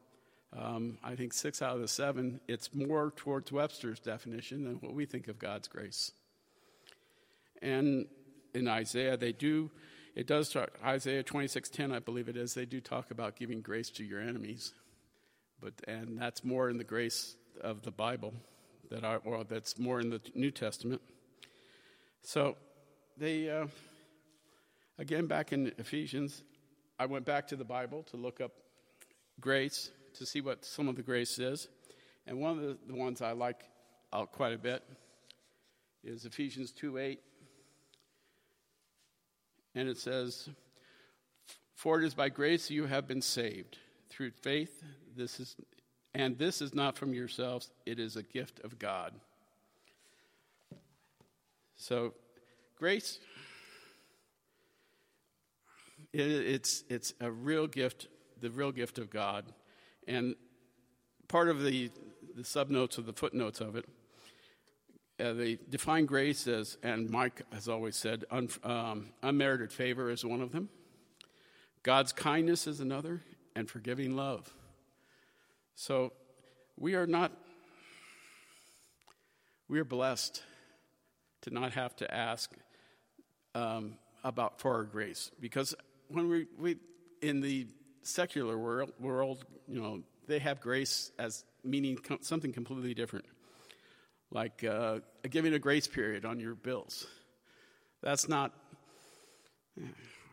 Um, 0.57 0.97
I 1.03 1.15
think 1.15 1.33
six 1.33 1.61
out 1.61 1.75
of 1.75 1.81
the 1.81 1.87
seven, 1.87 2.39
it's 2.47 2.73
more 2.73 3.11
towards 3.13 3.51
Webster's 3.51 3.99
definition 3.99 4.63
than 4.63 4.75
what 4.75 4.93
we 4.93 5.05
think 5.05 5.27
of 5.27 5.37
God's 5.37 5.67
grace. 5.67 6.13
And 7.61 8.05
in 8.53 8.69
Isaiah, 8.69 9.17
they 9.17 9.33
do, 9.33 9.69
it 10.15 10.27
does 10.27 10.49
talk, 10.49 10.69
Isaiah 10.83 11.23
26.10, 11.23 11.93
I 11.93 11.99
believe 11.99 12.29
it 12.29 12.37
is, 12.37 12.53
they 12.53 12.65
do 12.65 12.79
talk 12.79 13.11
about 13.11 13.35
giving 13.35 13.59
grace 13.59 13.89
to 13.91 14.03
your 14.03 14.21
enemies. 14.21 14.73
But, 15.59 15.73
and 15.89 16.17
that's 16.17 16.45
more 16.45 16.69
in 16.69 16.77
the 16.77 16.85
grace 16.85 17.35
of 17.59 17.81
the 17.81 17.91
Bible, 17.91 18.33
that 18.89 19.03
are, 19.03 19.21
or 19.25 19.43
that's 19.43 19.77
more 19.77 19.99
in 19.99 20.09
the 20.09 20.21
New 20.33 20.51
Testament. 20.51 21.01
So 22.21 22.55
they, 23.17 23.49
uh, 23.49 23.67
again, 24.97 25.25
back 25.25 25.51
in 25.51 25.73
Ephesians, 25.77 26.43
I 26.99 27.05
went 27.05 27.25
back 27.25 27.47
to 27.49 27.55
the 27.55 27.63
Bible 27.63 28.03
to 28.03 28.17
look 28.17 28.41
up 28.41 28.51
grace, 29.39 29.91
to 30.15 30.25
see 30.25 30.41
what 30.41 30.65
some 30.65 30.87
of 30.87 30.95
the 30.95 31.03
grace 31.03 31.37
is. 31.37 31.67
And 32.25 32.39
one 32.39 32.57
of 32.57 32.77
the, 32.87 32.95
ones 32.95 33.21
I 33.21 33.33
like 33.33 33.63
out 34.11 34.31
quite 34.31 34.53
a 34.53 34.57
bit 34.57 34.83
is 36.03 36.25
Ephesians 36.25 36.71
2 36.71 36.97
8. 36.97 37.19
And 39.75 39.87
it 39.87 39.97
says, 39.97 40.49
For 41.75 42.01
it 42.01 42.05
is 42.05 42.15
by 42.15 42.29
grace 42.29 42.71
you 42.71 42.87
have 42.87 43.07
been 43.07 43.21
saved 43.21 43.77
through 44.09 44.31
faith. 44.31 44.83
This 45.15 45.39
is, 45.39 45.55
and 46.15 46.37
this 46.37 46.61
is 46.61 46.73
not 46.73 46.97
from 46.97 47.13
yourselves, 47.13 47.69
it 47.85 47.99
is 47.99 48.15
a 48.15 48.23
gift 48.23 48.59
of 48.63 48.79
God. 48.79 49.13
So, 51.75 52.15
grace 52.75 53.19
it, 56.13 56.21
it's, 56.21 56.83
it's 56.89 57.13
a 57.19 57.31
real 57.31 57.67
gift, 57.67 58.07
the 58.39 58.49
real 58.49 58.71
gift 58.71 58.97
of 58.97 59.09
God. 59.09 59.45
And 60.07 60.35
part 61.27 61.49
of 61.49 61.63
the, 61.63 61.91
the 62.35 62.43
subnotes 62.43 62.97
or 62.97 63.01
the 63.01 63.13
footnotes 63.13 63.61
of 63.61 63.75
it, 63.75 63.85
uh, 65.19 65.33
they 65.33 65.57
define 65.69 66.05
grace 66.05 66.47
as, 66.47 66.77
and 66.83 67.09
Mike 67.09 67.41
has 67.51 67.67
always 67.67 67.95
said, 67.95 68.25
un, 68.29 68.49
um, 68.63 69.09
unmerited 69.23 69.71
favor 69.71 70.11
is 70.11 70.23
one 70.23 70.41
of 70.41 70.51
them. 70.51 70.69
God's 71.83 72.13
kindness 72.13 72.67
is 72.67 72.79
another, 72.79 73.21
and 73.55 73.67
forgiving 73.67 74.15
love. 74.15 74.53
So 75.73 76.13
we 76.77 76.93
are 76.93 77.07
not, 77.07 77.31
we 79.67 79.79
are 79.79 79.83
blessed 79.83 80.43
to 81.41 81.49
not 81.49 81.73
have 81.73 81.95
to 81.95 82.13
ask 82.13 82.51
um, 83.55 83.97
about 84.23 84.59
for 84.59 84.75
our 84.75 84.83
grace 84.83 85.31
because 85.39 85.73
when 86.09 86.29
we, 86.29 86.47
we 86.57 86.77
in 87.21 87.41
the 87.41 87.67
secular 88.01 88.57
world, 88.57 88.91
world, 88.99 89.45
you 89.67 89.81
know, 89.81 90.01
they 90.27 90.39
have 90.39 90.61
grace 90.61 91.11
as 91.19 91.43
meaning 91.63 91.97
something 92.21 92.53
completely 92.53 92.93
different, 92.93 93.25
like 94.31 94.63
uh, 94.63 94.99
giving 95.29 95.53
a 95.53 95.59
grace 95.59 95.87
period 95.87 96.25
on 96.25 96.39
your 96.39 96.55
bills. 96.55 97.07
That's 98.01 98.27
not. 98.27 98.53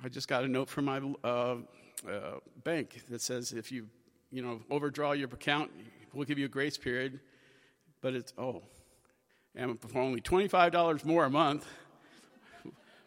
I 0.02 0.08
just 0.08 0.28
got 0.28 0.44
a 0.44 0.48
note 0.48 0.68
from 0.68 0.84
my 0.86 1.00
uh, 1.22 1.28
uh, 1.28 1.56
bank 2.62 3.02
that 3.10 3.20
says 3.20 3.52
if 3.52 3.72
you, 3.72 3.88
you 4.30 4.42
know, 4.42 4.60
overdraw 4.70 5.12
your 5.12 5.28
account, 5.28 5.70
we'll 6.12 6.26
give 6.26 6.38
you 6.38 6.46
a 6.46 6.48
grace 6.48 6.76
period. 6.76 7.20
But 8.00 8.14
it's 8.14 8.32
oh, 8.36 8.62
and 9.54 9.80
for 9.80 9.98
only 10.00 10.20
twenty 10.20 10.48
five 10.48 10.72
dollars 10.72 11.04
more 11.04 11.24
a 11.24 11.30
month 11.30 11.66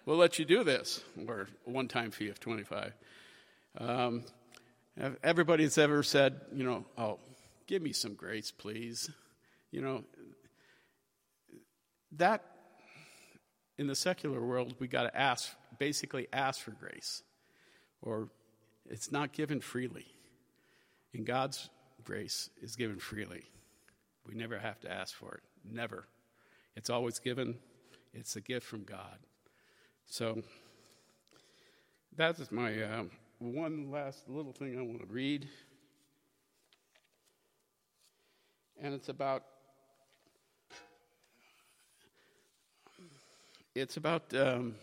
we'll 0.08 0.18
let 0.18 0.40
you 0.40 0.46
do 0.46 0.64
this, 0.64 1.04
or 1.28 1.48
a 1.68 1.70
one 1.70 1.88
time 1.88 2.10
fee 2.10 2.30
of 2.30 2.40
25. 2.40 2.94
Um, 3.78 4.24
everybody's 5.22 5.78
ever 5.78 6.02
said, 6.02 6.40
you 6.56 6.64
know, 6.64 6.86
oh, 6.98 7.20
give 7.68 7.84
me 7.84 7.92
some 7.92 8.16
grace, 8.16 8.50
please. 8.50 9.12
You 9.70 9.82
know, 9.82 10.04
that 12.14 12.44
in 13.78 13.86
the 13.86 13.96
secular 13.96 14.42
world, 14.42 14.74
we 14.80 14.88
got 14.88 15.04
to 15.04 15.16
ask, 15.16 15.54
basically 15.78 16.28
ask 16.34 16.62
for 16.62 16.72
grace, 16.72 17.22
or 18.02 18.30
it's 18.90 19.12
not 19.12 19.34
given 19.34 19.60
freely. 19.60 20.06
In 21.14 21.26
God's 21.26 21.70
grace 22.04 22.50
is 22.62 22.76
given 22.76 22.98
freely. 22.98 23.44
We 24.26 24.36
never 24.36 24.58
have 24.58 24.80
to 24.82 24.92
ask 24.92 25.14
for 25.14 25.36
it. 25.36 25.44
Never. 25.70 26.08
It's 26.76 26.90
always 26.90 27.20
given. 27.20 27.58
It's 28.14 28.36
a 28.36 28.42
gift 28.42 28.66
from 28.66 28.84
God. 28.84 29.20
So 30.10 30.42
that 32.16 32.40
is 32.40 32.52
my 32.52 32.82
uh, 32.82 33.04
one 33.40 33.92
last 33.92 34.28
little 34.30 34.54
thing 34.54 34.80
I 34.80 34.82
want 34.82 35.02
to 35.02 35.14
read. 35.14 35.48
And 38.82 38.94
it's 38.94 39.10
about 39.10 39.44
it's 43.76 43.98
about 43.98 44.34
um, 44.34 44.76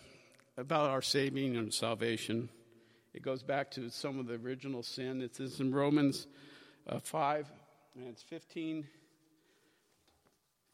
about 0.58 0.90
our 0.90 1.02
saving 1.02 1.56
and 1.56 1.72
salvation. 1.72 2.50
It 3.14 3.22
goes 3.22 3.42
back 3.42 3.70
to 3.72 3.88
some 3.90 4.18
of 4.18 4.26
the 4.26 4.34
original 4.34 4.82
sin. 4.82 5.22
It's 5.22 5.40
in 5.58 5.72
Romans 5.72 6.26
uh, 6.88 6.98
5, 6.98 7.50
and 7.96 8.08
it's 8.08 8.22
15, 8.22 8.86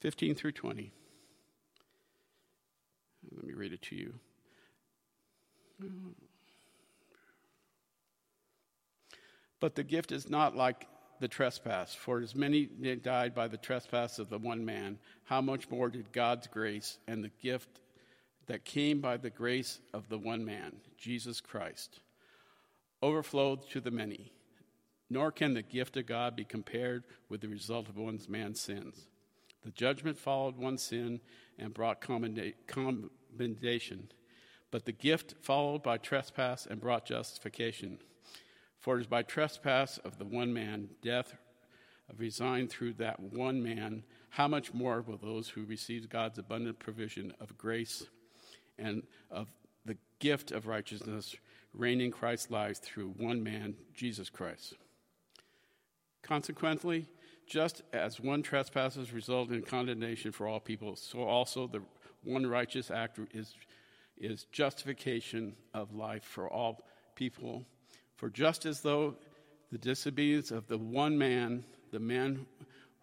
15 0.00 0.34
through 0.34 0.52
20. 0.52 0.90
Let 3.36 3.44
me 3.44 3.52
read 3.52 3.74
it 3.74 3.82
to 3.82 3.94
you. 3.94 4.14
But 9.60 9.74
the 9.74 9.84
gift 9.84 10.12
is 10.12 10.28
not 10.30 10.56
like 10.56 10.86
the 11.20 11.28
trespass, 11.28 11.94
for 11.94 12.20
as 12.20 12.34
many 12.34 12.66
died 12.66 13.34
by 13.34 13.46
the 13.46 13.58
trespass 13.58 14.18
of 14.18 14.30
the 14.30 14.38
one 14.38 14.64
man, 14.64 14.98
how 15.24 15.42
much 15.42 15.68
more 15.70 15.90
did 15.90 16.12
God's 16.12 16.46
grace 16.46 16.98
and 17.06 17.22
the 17.22 17.30
gift 17.42 17.80
that 18.46 18.64
came 18.64 19.00
by 19.02 19.18
the 19.18 19.28
grace 19.28 19.80
of 19.92 20.08
the 20.08 20.18
one 20.18 20.44
man, 20.44 20.76
Jesus 20.96 21.42
Christ, 21.42 22.00
overflow 23.02 23.56
to 23.56 23.80
the 23.80 23.90
many? 23.90 24.32
Nor 25.10 25.30
can 25.30 25.52
the 25.54 25.62
gift 25.62 25.96
of 25.98 26.06
God 26.06 26.36
be 26.36 26.44
compared 26.44 27.04
with 27.28 27.42
the 27.42 27.48
result 27.48 27.88
of 27.88 27.98
one 27.98 28.18
man's 28.28 28.60
sins. 28.60 29.08
The 29.62 29.72
judgment 29.72 30.16
followed 30.16 30.56
one 30.56 30.78
sin 30.78 31.20
and 31.58 31.74
brought 31.74 32.00
commendation, 32.00 32.50
but 34.70 34.84
the 34.84 34.92
gift 34.92 35.34
followed 35.40 35.82
by 35.82 35.98
trespass 35.98 36.66
and 36.66 36.80
brought 36.80 37.04
justification. 37.04 37.98
For 38.78 38.96
it 38.96 39.02
is 39.02 39.06
by 39.06 39.22
trespass 39.22 39.98
of 39.98 40.18
the 40.18 40.24
one 40.24 40.52
man, 40.52 40.90
death 41.02 41.34
resigned 42.16 42.70
through 42.70 42.94
that 42.94 43.20
one 43.20 43.62
man, 43.62 44.02
how 44.30 44.48
much 44.48 44.72
more 44.72 45.02
will 45.02 45.16
those 45.16 45.48
who 45.48 45.64
receive 45.64 46.08
God's 46.08 46.38
abundant 46.38 46.78
provision 46.78 47.32
of 47.40 47.56
grace 47.58 48.06
and 48.78 49.02
of 49.30 49.48
the 49.84 49.96
gift 50.18 50.52
of 50.52 50.66
righteousness 50.66 51.36
reign 51.74 52.00
in 52.00 52.10
Christ's 52.10 52.50
lives 52.50 52.78
through 52.78 53.14
one 53.16 53.42
man, 53.42 53.74
Jesus 53.94 54.30
Christ? 54.30 54.74
Consequently, 56.22 57.06
just 57.46 57.82
as 57.92 58.20
one 58.20 58.42
trespasses 58.42 59.12
result 59.12 59.50
in 59.50 59.62
condemnation 59.62 60.30
for 60.30 60.46
all 60.46 60.60
people, 60.60 60.94
so 60.94 61.22
also 61.22 61.66
the 61.66 61.82
one 62.22 62.46
righteous 62.46 62.90
act 62.90 63.18
is, 63.34 63.54
is 64.20 64.44
justification 64.52 65.56
of 65.74 65.94
life 65.94 66.24
for 66.24 66.48
all 66.48 66.82
people 67.14 67.64
for 68.20 68.28
just 68.28 68.66
as 68.66 68.82
though 68.82 69.14
the 69.72 69.78
disobedience 69.78 70.50
of 70.50 70.66
the 70.68 70.76
one 70.76 71.16
man, 71.16 71.64
the 71.90 71.98
man 71.98 72.44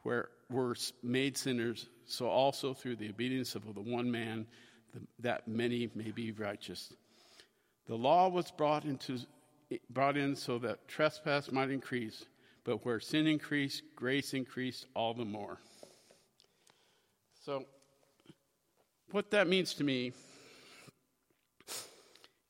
were, 0.03 0.29
were 0.47 0.75
made 1.01 1.35
sinners, 1.35 1.89
so 2.05 2.27
also 2.27 2.71
through 2.71 2.97
the 2.97 3.09
obedience 3.09 3.55
of 3.55 3.63
the 3.73 3.81
one 3.81 4.11
man, 4.11 4.45
the, 4.93 5.01
that 5.17 5.47
many 5.47 5.89
may 5.95 6.11
be 6.11 6.31
righteous. 6.33 6.93
The 7.87 7.95
law 7.95 8.29
was 8.29 8.51
brought 8.51 8.85
into 8.85 9.17
brought 9.89 10.17
in 10.17 10.35
so 10.35 10.59
that 10.59 10.87
trespass 10.87 11.51
might 11.51 11.71
increase, 11.71 12.25
but 12.63 12.85
where 12.85 12.99
sin 12.99 13.25
increased, 13.25 13.81
grace 13.95 14.35
increased 14.35 14.85
all 14.93 15.15
the 15.15 15.25
more. 15.25 15.57
So, 17.43 17.65
what 19.09 19.31
that 19.31 19.47
means 19.47 19.73
to 19.73 19.83
me 19.83 20.13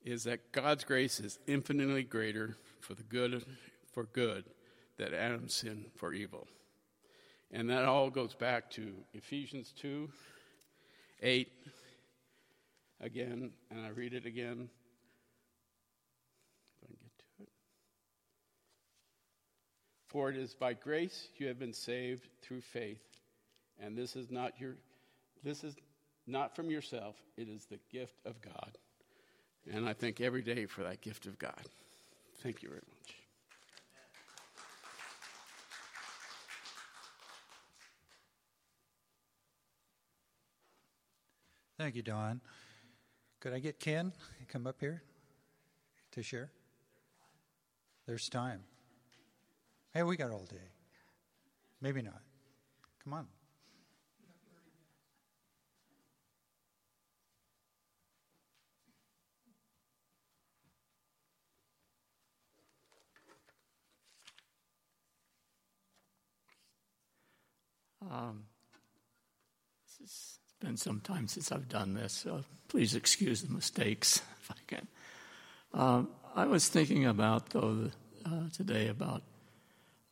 is 0.07 0.23
that 0.23 0.53
God's 0.53 0.85
grace 0.85 1.19
is 1.19 1.37
infinitely 1.47 2.03
greater 2.03 2.55
for 2.79 2.93
the 2.93 3.03
good 3.03 3.43
for 3.91 4.05
good 4.05 4.45
that 4.97 5.13
Adam 5.13 5.49
sinned 5.49 5.85
for 5.95 6.13
evil. 6.13 6.47
And 7.51 7.69
that 7.69 7.83
all 7.83 8.09
goes 8.09 8.33
back 8.33 8.71
to 8.71 8.93
Ephesians 9.13 9.73
2 9.79 10.09
8 11.21 11.51
again, 13.01 13.51
and 13.69 13.85
I 13.85 13.89
read 13.89 14.13
it 14.13 14.25
again. 14.25 14.69
If 16.63 16.83
I 16.83 16.87
can 16.87 16.95
get 17.01 17.17
to 17.17 17.43
it. 17.43 17.49
For 20.07 20.29
it 20.29 20.37
is 20.37 20.53
by 20.53 20.73
grace 20.73 21.27
you 21.37 21.47
have 21.47 21.59
been 21.59 21.73
saved 21.73 22.29
through 22.41 22.61
faith, 22.61 23.03
and 23.81 23.97
this 23.97 24.15
is 24.15 24.31
not 24.31 24.53
your 24.57 24.75
this 25.43 25.65
is 25.65 25.75
not 26.25 26.55
from 26.55 26.69
yourself, 26.69 27.15
it 27.35 27.49
is 27.49 27.65
the 27.65 27.79
gift 27.91 28.15
of 28.25 28.41
God. 28.41 28.77
And 29.73 29.87
I 29.87 29.93
thank 29.93 30.21
every 30.21 30.41
day 30.41 30.65
for 30.65 30.83
that 30.83 31.01
gift 31.01 31.25
of 31.25 31.37
God. 31.37 31.61
Thank 32.41 32.63
you 32.63 32.69
very 32.69 32.81
much. 32.87 33.15
Thank 41.77 41.95
you, 41.95 42.01
Don. 42.01 42.41
Could 43.39 43.53
I 43.53 43.59
get 43.59 43.79
Ken 43.79 44.11
to 44.39 44.45
come 44.45 44.65
up 44.65 44.77
here 44.79 45.03
to 46.11 46.23
share? 46.23 46.49
There's 48.07 48.29
time. 48.29 48.61
Hey, 49.93 50.03
we 50.03 50.17
got 50.17 50.31
all 50.31 50.45
day. 50.49 50.71
Maybe 51.81 52.01
not. 52.01 52.21
Come 53.03 53.13
on. 53.13 53.27
Um, 68.11 68.43
it's 70.01 70.39
been 70.59 70.77
some 70.77 71.01
time 71.01 71.27
since 71.27 71.51
I've 71.51 71.67
done 71.67 71.93
this, 71.93 72.13
so 72.13 72.43
please 72.67 72.95
excuse 72.95 73.41
the 73.41 73.53
mistakes 73.53 74.21
if 74.41 74.51
I 74.51 74.55
can. 74.67 74.87
Um, 75.73 76.09
I 76.35 76.45
was 76.45 76.67
thinking 76.67 77.05
about, 77.05 77.49
though, 77.49 77.91
uh, 78.25 78.49
today 78.53 78.87
about 78.87 79.23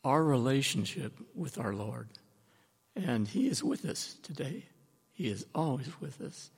our 0.04 0.24
relationship 0.24 1.14
with 1.34 1.58
our 1.60 1.74
Lord. 1.74 2.10
And 2.96 3.28
He 3.28 3.48
is 3.48 3.64
with 3.64 3.86
us 3.86 4.18
today, 4.24 4.66
He 5.14 5.30
is 5.30 5.46
always 5.54 6.00
with 6.00 6.22
us. 6.22 6.52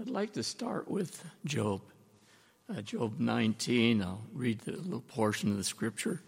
I'd 0.00 0.08
like 0.08 0.32
to 0.32 0.42
start 0.42 0.90
with 0.90 1.24
Job. 1.44 1.82
Uh, 2.68 2.80
Job 2.80 3.20
19, 3.20 4.02
I'll 4.02 4.24
read 4.32 4.60
the 4.60 4.72
little 4.72 5.02
portion 5.02 5.50
of 5.50 5.56
the 5.56 5.64
scripture. 5.64 6.22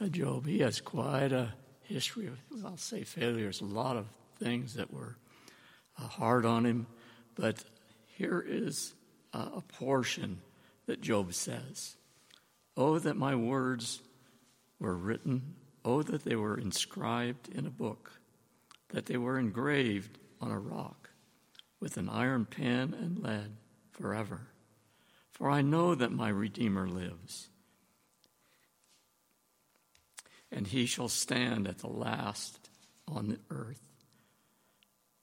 Uh, 0.00 0.06
Job, 0.06 0.46
he 0.46 0.60
has 0.60 0.80
quite 0.80 1.32
a 1.32 1.52
history 1.92 2.26
of, 2.26 2.38
I'll 2.64 2.76
say, 2.76 3.04
failures, 3.04 3.60
a 3.60 3.64
lot 3.64 3.96
of 3.96 4.06
things 4.38 4.74
that 4.74 4.92
were 4.92 5.16
uh, 5.98 6.06
hard 6.06 6.44
on 6.46 6.64
him. 6.64 6.86
But 7.34 7.64
here 8.06 8.44
is 8.46 8.94
uh, 9.32 9.48
a 9.56 9.60
portion 9.60 10.40
that 10.86 11.00
Job 11.00 11.34
says 11.34 11.96
Oh, 12.76 12.98
that 12.98 13.16
my 13.16 13.34
words 13.34 14.00
were 14.78 14.96
written. 14.96 15.54
Oh, 15.84 16.02
that 16.02 16.24
they 16.24 16.36
were 16.36 16.56
inscribed 16.56 17.48
in 17.48 17.66
a 17.66 17.70
book, 17.70 18.12
that 18.90 19.06
they 19.06 19.16
were 19.16 19.38
engraved 19.38 20.18
on 20.40 20.50
a 20.50 20.58
rock 20.58 21.10
with 21.80 21.96
an 21.96 22.08
iron 22.08 22.46
pen 22.46 22.94
and 22.94 23.18
lead 23.18 23.56
forever. 23.90 24.46
For 25.32 25.50
I 25.50 25.60
know 25.60 25.94
that 25.94 26.12
my 26.12 26.28
Redeemer 26.28 26.86
lives 26.86 27.48
and 30.52 30.66
he 30.66 30.84
shall 30.86 31.08
stand 31.08 31.66
at 31.66 31.78
the 31.78 31.88
last 31.88 32.68
on 33.08 33.28
the 33.28 33.38
earth. 33.50 33.80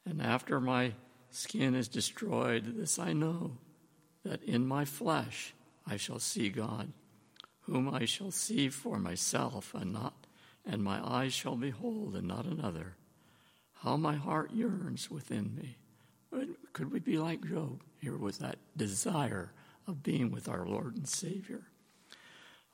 And 0.06 0.22
after 0.22 0.60
my 0.60 0.94
skin 1.30 1.76
is 1.76 1.88
destroyed, 1.88 2.76
this 2.78 2.98
I 2.98 3.14
know, 3.14 3.58
that 4.24 4.44
in 4.44 4.66
my 4.66 4.86
flesh 4.86 5.54
I 5.86 5.98
shall 5.98 6.20
see 6.20 6.50
God, 6.50 6.92
whom 7.62 7.94
I 7.94 8.06
shall 8.06 8.32
see 8.32 8.70
for 8.70 8.98
myself 8.98 9.74
and 9.76 9.94
not, 9.94 10.26
and 10.66 10.84
my 10.84 11.00
eyes 11.08 11.34
shall 11.34 11.56
behold 11.56 12.16
and 12.16 12.28
not 12.28 12.46
another. 12.46 12.96
How 13.84 13.96
my 13.96 14.16
heart 14.16 14.52
yearns 14.52 15.10
within 15.10 15.56
me. 15.56 15.78
Could 16.74 16.92
we 16.92 17.00
be 17.00 17.18
like 17.18 17.46
Job 17.46 17.82
here 18.02 18.18
with 18.18 18.40
that 18.40 18.58
desire 18.76 19.52
of 19.88 20.04
being 20.04 20.32
with 20.32 20.50
our 20.50 20.66
Lord 20.66 20.96
and 20.96 21.08
Savior? 21.08 21.64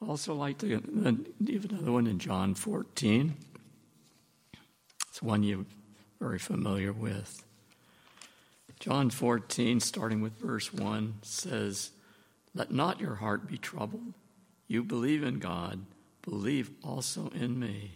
Also, 0.01 0.33
like 0.33 0.57
to 0.59 0.75
uh, 0.75 1.11
give 1.43 1.65
another 1.65 1.91
one 1.91 2.07
in 2.07 2.19
John 2.19 2.53
14. 2.53 3.35
It's 5.09 5.21
one 5.21 5.43
you're 5.43 5.65
very 6.19 6.39
familiar 6.39 6.91
with. 6.91 7.43
John 8.79 9.09
14, 9.09 9.79
starting 9.79 10.21
with 10.21 10.37
verse 10.39 10.73
1, 10.73 11.15
says, 11.21 11.91
Let 12.53 12.71
not 12.71 12.99
your 12.99 13.15
heart 13.15 13.47
be 13.47 13.57
troubled. 13.57 14.13
You 14.67 14.83
believe 14.83 15.23
in 15.23 15.39
God, 15.39 15.85
believe 16.21 16.71
also 16.83 17.31
in 17.33 17.59
me. 17.59 17.93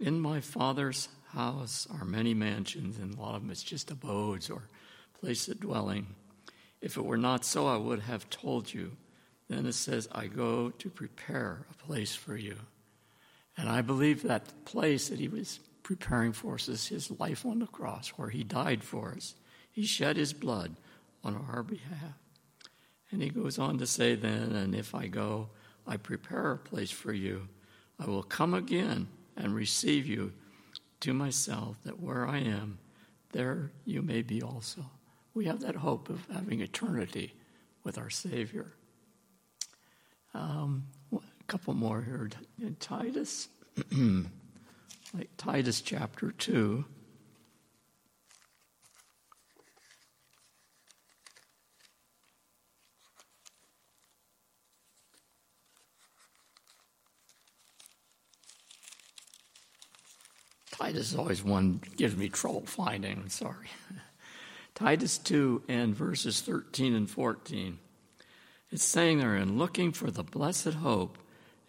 In 0.00 0.20
my 0.20 0.40
Father's 0.40 1.08
house 1.32 1.86
are 1.90 2.04
many 2.04 2.32
mansions, 2.32 2.98
and 2.98 3.14
a 3.14 3.20
lot 3.20 3.34
of 3.34 3.42
them 3.42 3.50
it's 3.50 3.62
just 3.62 3.90
abodes 3.90 4.48
or 4.48 4.62
place 5.20 5.48
of 5.48 5.60
dwelling. 5.60 6.06
If 6.80 6.96
it 6.96 7.04
were 7.04 7.18
not 7.18 7.44
so, 7.44 7.66
I 7.66 7.76
would 7.76 8.00
have 8.00 8.30
told 8.30 8.72
you 8.72 8.92
then 9.48 9.66
it 9.66 9.74
says, 9.74 10.08
I 10.12 10.26
go 10.26 10.70
to 10.70 10.90
prepare 10.90 11.66
a 11.70 11.86
place 11.86 12.14
for 12.14 12.36
you. 12.36 12.56
And 13.56 13.68
I 13.68 13.80
believe 13.80 14.22
that 14.22 14.64
place 14.64 15.08
that 15.08 15.18
he 15.18 15.28
was 15.28 15.60
preparing 15.82 16.32
for 16.32 16.54
us 16.54 16.68
is 16.68 16.86
his 16.86 17.10
life 17.18 17.46
on 17.46 17.58
the 17.58 17.66
cross, 17.66 18.10
where 18.10 18.28
he 18.28 18.44
died 18.44 18.84
for 18.84 19.12
us. 19.12 19.34
He 19.72 19.84
shed 19.84 20.16
his 20.16 20.32
blood 20.32 20.76
on 21.24 21.34
our 21.50 21.62
behalf. 21.62 22.18
And 23.10 23.22
he 23.22 23.30
goes 23.30 23.58
on 23.58 23.78
to 23.78 23.86
say, 23.86 24.14
then, 24.14 24.54
and 24.54 24.74
if 24.74 24.94
I 24.94 25.06
go, 25.06 25.48
I 25.86 25.96
prepare 25.96 26.52
a 26.52 26.58
place 26.58 26.90
for 26.90 27.12
you. 27.12 27.48
I 27.98 28.06
will 28.06 28.22
come 28.22 28.52
again 28.52 29.08
and 29.36 29.54
receive 29.54 30.06
you 30.06 30.32
to 31.00 31.14
myself, 31.14 31.78
that 31.84 32.00
where 32.00 32.26
I 32.26 32.38
am, 32.38 32.78
there 33.32 33.70
you 33.84 34.02
may 34.02 34.22
be 34.22 34.42
also. 34.42 34.84
We 35.32 35.46
have 35.46 35.60
that 35.60 35.76
hope 35.76 36.10
of 36.10 36.26
having 36.32 36.60
eternity 36.60 37.34
with 37.84 37.96
our 37.96 38.10
Savior. 38.10 38.74
Um, 40.38 40.84
couple 41.48 41.72
more 41.72 42.02
here 42.02 42.28
in 42.60 42.76
Titus, 42.76 43.48
like 45.14 45.30
Titus 45.38 45.80
chapter 45.80 46.30
2. 46.30 46.84
Titus 60.70 61.12
is 61.12 61.18
always 61.18 61.42
one 61.42 61.80
gives 61.96 62.14
me 62.14 62.28
trouble 62.28 62.64
finding. 62.66 63.16
I'm 63.18 63.30
sorry. 63.30 63.68
Titus 64.74 65.18
2 65.18 65.64
and 65.66 65.96
verses 65.96 66.40
13 66.42 66.94
and 66.94 67.10
14. 67.10 67.78
It's 68.70 68.84
saying 68.84 69.18
there, 69.18 69.36
in 69.36 69.56
looking 69.56 69.92
for 69.92 70.10
the 70.10 70.22
blessed 70.22 70.74
hope 70.74 71.16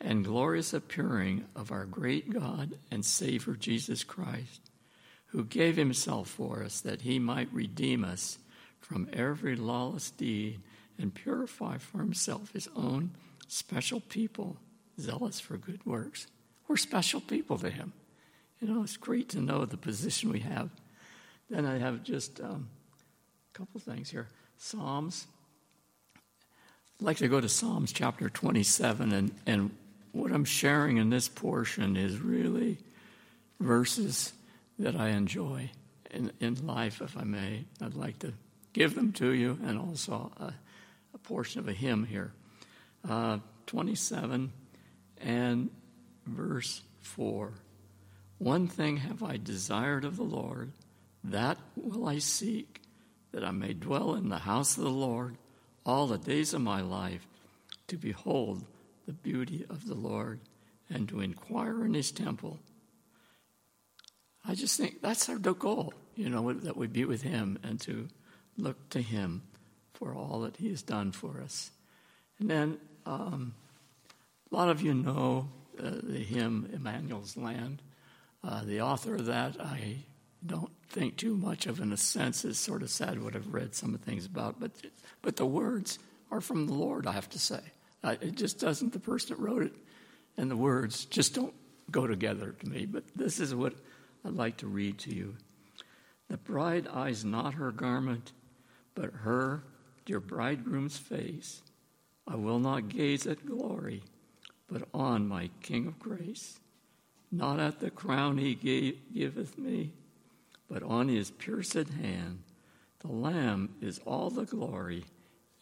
and 0.02 0.26
glorious 0.26 0.74
appearing 0.74 1.46
of 1.56 1.72
our 1.72 1.86
great 1.86 2.30
God 2.30 2.78
and 2.92 3.06
Savior 3.06 3.54
Jesus 3.54 4.04
Christ, 4.04 4.70
who 5.28 5.46
gave 5.46 5.78
himself 5.78 6.28
for 6.30 6.62
us 6.64 6.82
that 6.82 7.02
he 7.02 7.18
might 7.18 7.54
redeem 7.54 8.04
us 8.04 8.38
from 8.82 9.10
every 9.14 9.56
lawless 9.56 10.12
deed 10.12 10.60
and 10.98 11.14
purify 11.14 11.78
for 11.78 12.00
himself 12.00 12.52
his 12.52 12.68
own 12.76 13.12
special 13.48 14.02
people, 14.02 14.58
zealous 15.00 15.40
for 15.40 15.58
good 15.58 15.86
works. 15.86 16.28
We're 16.68 16.78
special 16.78 17.22
people 17.22 17.58
to 17.60 17.70
him. 17.70 17.94
You 18.60 18.68
know, 18.68 18.84
it's 18.84 18.98
great 18.98 19.30
to 19.30 19.42
know 19.42 19.64
the 19.64 19.78
position 19.78 20.32
we 20.32 20.42
have. 20.42 20.70
Then 21.50 21.66
I 21.66 21.78
have 21.78 22.04
just 22.04 22.42
um, 22.42 22.70
a 23.54 23.58
couple 23.58 23.80
things 23.80 24.10
here. 24.10 24.28
Psalms. 24.58 25.28
I'd 27.00 27.06
like 27.06 27.18
to 27.18 27.30
go 27.30 27.40
to 27.40 27.48
Psalms 27.48 27.94
chapter 27.94 28.30
27, 28.30 29.14
and, 29.14 29.32
and 29.46 29.72
what 30.12 30.34
I'm 30.34 30.44
sharing 30.44 30.98
in 30.98 31.10
this 31.10 31.30
portion 31.30 31.96
is 31.96 32.20
really 32.20 32.78
verses 33.62 34.34
that 34.80 34.98
I 34.98 35.12
enjoy 35.12 35.72
in, 36.12 36.34
in 36.42 36.68
life, 36.68 37.02
if 37.02 37.16
I 37.16 37.24
may. 37.24 37.64
I'd 37.82 37.94
like 37.94 38.20
to 38.20 38.34
give 38.74 38.96
them 38.96 39.14
to 39.14 39.32
you, 39.32 39.58
and 39.64 39.80
also 39.80 40.30
a, 40.42 40.54
a 41.14 41.18
portion 41.20 41.62
of 41.62 41.70
a 41.70 41.74
hymn 41.74 42.04
here. 42.04 42.34
Uh, 43.08 43.38
27 43.68 44.52
and 45.22 45.70
verse 46.26 46.82
4. 47.00 47.54
One 48.40 48.68
thing 48.68 48.98
have 48.98 49.24
I 49.24 49.38
desired 49.38 50.04
of 50.04 50.18
the 50.18 50.24
Lord, 50.24 50.74
that 51.24 51.60
will 51.78 52.10
I 52.10 52.20
seek, 52.20 52.82
that 53.32 53.46
I 53.46 53.52
may 53.52 53.72
dwell 53.72 54.16
in 54.16 54.28
the 54.28 54.40
house 54.40 54.76
of 54.76 54.84
the 54.84 54.90
Lord 54.90 55.38
all 55.90 56.06
the 56.06 56.20
days 56.20 56.54
of 56.54 56.62
my 56.62 56.82
life, 56.82 57.26
to 57.88 57.98
behold 57.98 58.64
the 59.08 59.14
beauty 59.14 59.66
of 59.70 59.88
the 59.88 59.96
Lord 59.96 60.40
and 60.88 61.10
to 61.10 61.20
inquire 61.20 61.84
in 61.84 61.96
his 61.96 62.12
temple. 62.12 62.60
I 64.48 64.54
just 64.54 64.78
think 64.78 65.02
that's 65.02 65.28
our 65.30 65.38
goal, 65.38 65.94
you 66.16 66.30
know, 66.30 66.54
that 66.54 66.78
we 66.78 66.86
be 66.86 67.06
with 67.06 67.24
him 67.24 67.58
and 67.64 67.82
to 67.82 68.08
look 68.56 68.90
to 68.90 69.02
him 69.02 69.42
for 69.94 70.14
all 70.14 70.42
that 70.42 70.58
he 70.58 70.70
has 70.70 70.84
done 70.84 71.12
for 71.12 71.42
us. 71.42 71.72
And 72.40 72.50
then 72.50 72.78
um, 73.08 73.56
a 74.52 74.56
lot 74.56 74.70
of 74.70 74.84
you 74.84 74.94
know 74.94 75.50
uh, 75.80 75.92
the 76.04 76.20
hymn 76.20 76.70
Emmanuel's 76.72 77.36
Land. 77.36 77.82
Uh, 78.44 78.64
the 78.64 78.82
author 78.82 79.16
of 79.16 79.26
that, 79.26 79.60
I 79.60 80.06
don't 80.46 80.72
think 80.90 81.18
too 81.18 81.36
much 81.36 81.68
of 81.68 81.80
in 81.80 81.92
a 81.92 81.98
sense. 81.98 82.46
It's 82.46 82.60
sort 82.60 82.82
of 82.82 82.90
sad 82.90 83.22
what 83.22 83.36
I've 83.36 83.54
read 83.54 83.76
some 83.76 83.94
of 83.94 84.00
the 84.00 84.06
things 84.06 84.26
about, 84.26 84.60
but 84.60 84.72
but 85.22 85.36
the 85.36 85.46
words 85.46 86.00
are 86.32 86.42
from 86.42 86.68
the 86.68 86.74
Lord. 86.74 87.08
I 87.08 87.12
have 87.12 87.30
to 87.30 87.40
say, 87.40 87.60
uh, 88.04 88.16
it 88.22 88.36
just 88.36 88.60
doesn't. 88.60 88.94
The 88.94 89.00
person 89.00 89.36
that 89.36 89.42
wrote 89.42 89.64
it 89.64 89.74
and 90.38 90.50
the 90.50 90.58
words 90.58 91.06
just 91.06 91.36
don't 91.36 91.54
go 91.92 92.08
together 92.08 92.56
to 92.60 92.70
me. 92.70 92.86
But 92.86 93.04
this 93.16 93.40
is 93.40 93.54
what 93.54 93.74
I'd 94.26 94.34
like 94.34 94.58
to 94.58 94.68
read 94.68 95.00
to 95.00 95.14
you. 95.14 95.36
The 96.30 96.38
bride 96.38 96.88
eyes 96.88 97.26
not 97.26 97.56
her 97.56 97.72
garment, 97.72 98.32
but 98.96 99.12
her, 99.12 99.64
dear 100.06 100.20
bridegroom's 100.20 100.98
face. 100.98 101.62
I 102.28 102.36
will 102.36 102.60
not 102.60 102.90
gaze 102.90 103.26
at 103.26 103.46
glory, 103.46 104.04
but 104.72 104.88
on 104.94 105.28
my 105.28 105.50
King 105.62 105.88
of 105.88 105.98
grace 105.98 106.60
not 107.32 107.60
at 107.60 107.80
the 107.80 107.92
crown 107.92 108.38
he 108.38 108.56
gave, 108.56 108.98
giveth 109.14 109.58
me, 109.58 109.92
but 110.70 110.84
on 110.84 111.08
his 111.08 111.32
pierced 111.32 111.74
hand. 111.74 112.44
The 113.00 113.08
Lamb 113.08 113.76
is 113.82 114.00
all 114.06 114.30
the 114.30 114.46
glory 114.46 115.06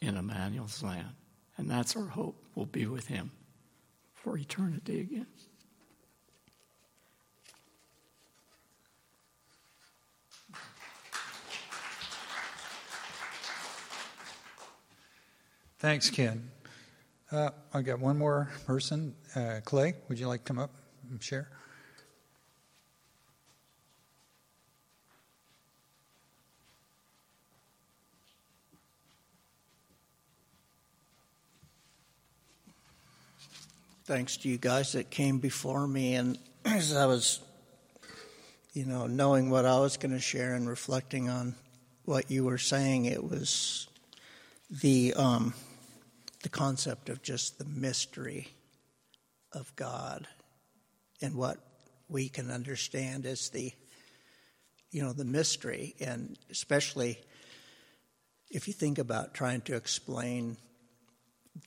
in 0.02 0.18
Emmanuel's 0.18 0.84
land. 0.84 1.14
And 1.58 1.70
that's 1.70 1.96
our 1.96 2.06
hope. 2.06 2.44
We'll 2.56 2.66
be 2.66 2.86
with 2.86 3.08
him 3.08 3.32
for 4.14 4.38
eternity 4.38 5.02
again. 5.02 5.28
Thanks, 15.80 16.10
Ken. 16.10 16.50
Uh, 17.32 17.52
I 17.72 17.84
got 17.84 18.00
one 18.00 18.18
more 18.18 18.50
person. 18.66 19.14
Uh, 19.36 19.60
Clay, 19.64 19.94
would 20.10 20.18
you 20.18 20.28
like 20.28 20.44
to 20.44 20.48
come 20.48 20.58
up 20.58 20.72
and 21.12 21.22
share? 21.22 21.50
Thanks 34.08 34.38
to 34.38 34.48
you 34.48 34.58
guys 34.58 34.94
that 34.94 35.10
came 35.10 35.38
before 35.38 35.86
me. 35.86 36.16
And 36.16 36.40
as 36.66 36.96
I 36.96 37.06
was, 37.06 37.42
you 38.72 38.86
know, 38.86 39.06
knowing 39.06 39.50
what 39.50 39.66
I 39.66 39.80
was 39.80 39.98
going 39.98 40.14
to 40.14 40.20
share 40.20 40.56
and 40.56 40.68
reflecting 40.68 41.30
on 41.30 41.56
what 42.06 42.32
you 42.32 42.46
were 42.46 42.58
saying, 42.58 43.04
it 43.06 43.22
was 43.22 43.88
the 44.70 45.14
um, 45.16 45.54
the 46.42 46.48
concept 46.48 47.10
of 47.10 47.22
just 47.22 47.60
the 47.60 47.66
mystery 47.66 48.48
of 49.52 49.76
God 49.76 50.26
and 51.22 51.36
what 51.36 51.58
we 52.08 52.30
can 52.30 52.50
understand 52.50 53.26
as 53.26 53.50
the 53.50 53.74
you 54.92 55.02
know 55.02 55.12
the 55.12 55.26
mystery 55.26 55.96
and 56.00 56.38
especially 56.50 57.18
if 58.50 58.68
you 58.68 58.74
think 58.74 59.00
about 59.00 59.34
trying 59.34 59.60
to 59.62 59.76
explain 59.76 60.56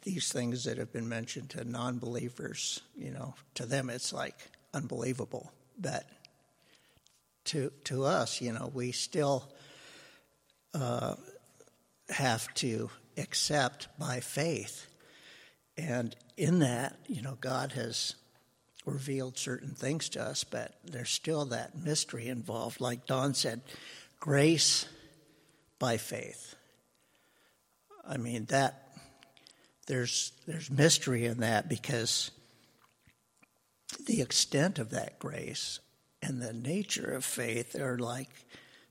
these 0.03 0.33
things 0.33 0.65
that 0.65 0.79
have 0.79 0.93
been 0.93 1.09
mentioned 1.09 1.51
to 1.51 1.65
non 1.65 1.99
believers, 1.99 2.81
you 2.97 3.11
know, 3.11 3.35
to 3.55 3.67
them 3.67 3.91
it's 3.91 4.13
like 4.13 4.37
unbelievable. 4.75 5.53
But 5.79 6.07
to, 7.47 7.73
to 7.85 8.05
us, 8.05 8.41
you 8.41 8.53
know, 8.53 8.71
we 8.73 8.93
still 8.93 9.51
uh, 10.75 11.15
have 12.09 12.53
to 12.55 12.91
accept 13.17 13.89
by 13.99 14.21
faith. 14.21 14.87
And 15.77 16.15
in 16.37 16.61
that, 16.61 16.97
you 17.07 17.23
know, 17.23 17.39
God 17.41 17.73
has 17.73 18.15
revealed 18.85 19.39
certain 19.39 19.75
things 19.75 20.09
to 20.11 20.23
us, 20.23 20.45
but 20.45 20.75
there's 20.85 21.11
still 21.11 21.47
that 21.47 21.77
mystery 21.77 22.29
involved. 22.29 22.81
Like 22.81 23.07
Don 23.07 23.35
said, 23.35 23.61
grace 24.19 24.87
by 25.79 25.97
faith. 25.97 26.55
I 28.07 28.17
mean, 28.17 28.47
that 28.47 28.90
there's 29.87 30.33
there's 30.47 30.71
mystery 30.71 31.27
in 31.27 31.41
that 31.41 31.69
because 31.69 32.31
the 34.07 34.21
extent 34.21 34.79
of 34.79 34.91
that 34.91 35.19
grace 35.19 35.81
and 36.23 36.41
the 36.41 36.53
nature 36.53 37.13
of 37.13 37.25
faith 37.25 37.75
are 37.75 37.99
like 37.99 38.29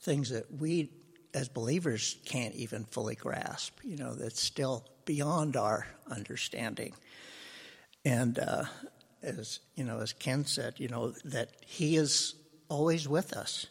things 0.01 0.29
that 0.29 0.51
we 0.59 0.89
as 1.33 1.47
believers 1.47 2.17
can't 2.25 2.55
even 2.55 2.85
fully 2.85 3.15
grasp. 3.15 3.77
You 3.83 3.97
know, 3.97 4.15
that's 4.15 4.41
still 4.41 4.85
beyond 5.05 5.55
our 5.55 5.87
understanding. 6.09 6.93
And 8.03 8.39
uh, 8.39 8.63
as 9.21 9.59
you 9.75 9.83
know, 9.83 9.99
as 9.99 10.13
Ken 10.13 10.45
said, 10.45 10.75
you 10.77 10.87
know 10.87 11.11
that 11.25 11.49
He 11.65 11.95
is 11.95 12.35
always 12.69 13.07
with 13.07 13.33
us, 13.33 13.67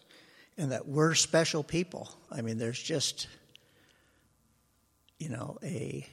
and 0.57 0.72
that 0.72 0.87
we're 0.87 1.14
special 1.14 1.62
people. 1.62 2.11
I 2.31 2.42
mean, 2.42 2.59
there's 2.59 2.83
just 2.83 3.26
you 5.18 5.31
know 5.31 5.59
a 5.62 6.07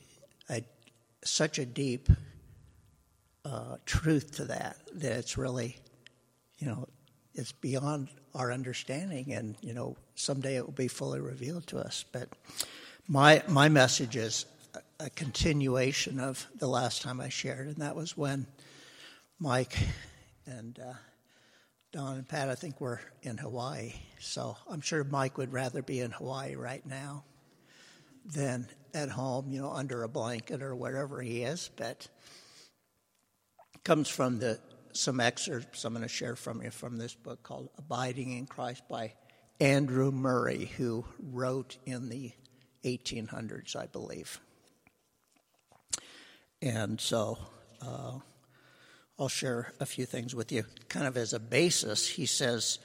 a 0.50 0.64
such 1.26 1.60
a 1.60 1.66
deep 1.66 2.10
uh, 3.44 3.78
truth 3.86 4.36
to 4.38 4.46
that 4.46 4.78
that 4.94 5.12
it's 5.12 5.38
really, 5.38 5.78
you 6.58 6.68
know, 6.68 6.88
it's 7.34 7.52
beyond 7.52 8.10
our 8.34 8.52
understanding, 8.52 9.34
and 9.34 9.56
you 9.62 9.74
know, 9.74 9.98
someday 10.16 10.56
it 10.56 10.66
will 10.66 10.74
be 10.74 10.88
fully 10.88 11.20
revealed 11.20 11.68
to 11.68 11.78
us. 11.78 12.06
But 12.12 12.30
my 13.08 13.44
my 13.48 13.70
message 13.70 14.16
is 14.16 14.46
a, 15.00 15.10
continuation 15.10 16.20
of 16.20 16.48
the 16.58 16.68
last 16.68 17.02
time 17.02 17.20
I 17.20 17.30
shared, 17.30 17.68
and 17.68 17.78
that 17.78 17.96
was 17.96 18.18
when 18.18 18.48
Mike 19.40 19.78
and 20.46 20.80
uh, 20.80 20.94
Don 21.92 22.18
and 22.18 22.28
Pat, 22.28 22.50
I 22.50 22.56
think, 22.56 22.82
were 22.82 23.02
in 23.22 23.38
Hawaii. 23.38 23.94
So 24.20 24.58
I'm 24.70 24.82
sure 24.82 25.04
Mike 25.04 25.38
would 25.38 25.54
rather 25.54 25.82
be 25.82 26.00
in 26.00 26.12
Hawaii 26.12 26.56
right 26.56 26.86
now 26.86 27.24
than 28.26 28.68
at 28.96 29.10
home, 29.10 29.52
you 29.52 29.62
know, 29.62 29.72
under 29.72 30.04
a 30.04 30.10
blanket 30.10 30.64
or 30.64 30.76
wherever 30.76 31.22
he 31.22 31.44
is. 31.44 31.70
But 31.76 32.08
comes 33.84 34.10
from 34.10 34.40
the 34.40 34.60
some 34.94 35.20
excerpts 35.20 35.84
I'm 35.84 35.94
going 35.94 36.04
to 36.04 36.10
share 36.10 36.36
from 36.36 36.62
you 36.62 36.72
from 36.72 36.98
this 36.98 37.14
book 37.14 37.44
called 37.44 37.70
Abiding 37.78 38.38
in 38.38 38.46
Christ 38.48 38.84
by 38.90 39.14
Andrew 39.60 40.12
Murray, 40.12 40.72
who 40.78 41.06
wrote 41.20 41.78
in 41.86 42.10
the 42.10 42.32
1800s, 42.86 43.76
I 43.76 43.88
believe. 43.88 44.40
And 46.62 47.00
so 47.00 47.38
uh, 47.82 48.20
I'll 49.20 49.28
share 49.28 49.74
a 49.80 49.86
few 49.86 50.06
things 50.06 50.34
with 50.34 50.52
you. 50.52 50.64
Kind 50.88 51.08
of 51.08 51.18
as 51.18 51.34
a 51.34 51.40
basis, 51.40 52.08
he 52.08 52.26
says 52.26 52.80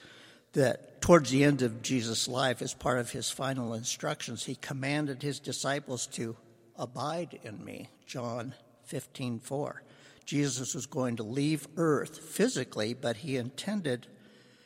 that 0.52 1.00
towards 1.00 1.30
the 1.30 1.44
end 1.44 1.62
of 1.62 1.82
Jesus' 1.82 2.28
life, 2.28 2.62
as 2.62 2.74
part 2.74 2.98
of 2.98 3.10
his 3.10 3.30
final 3.30 3.74
instructions, 3.74 4.44
he 4.44 4.54
commanded 4.56 5.22
his 5.22 5.40
disciples 5.40 6.06
to 6.08 6.36
abide 6.76 7.38
in 7.42 7.64
me. 7.64 7.88
John 8.06 8.54
15 8.84 9.40
4. 9.40 9.82
Jesus 10.24 10.74
was 10.74 10.86
going 10.86 11.16
to 11.16 11.22
leave 11.22 11.66
earth 11.76 12.18
physically, 12.18 12.94
but 12.94 13.18
he 13.18 13.36
intended 13.36 14.06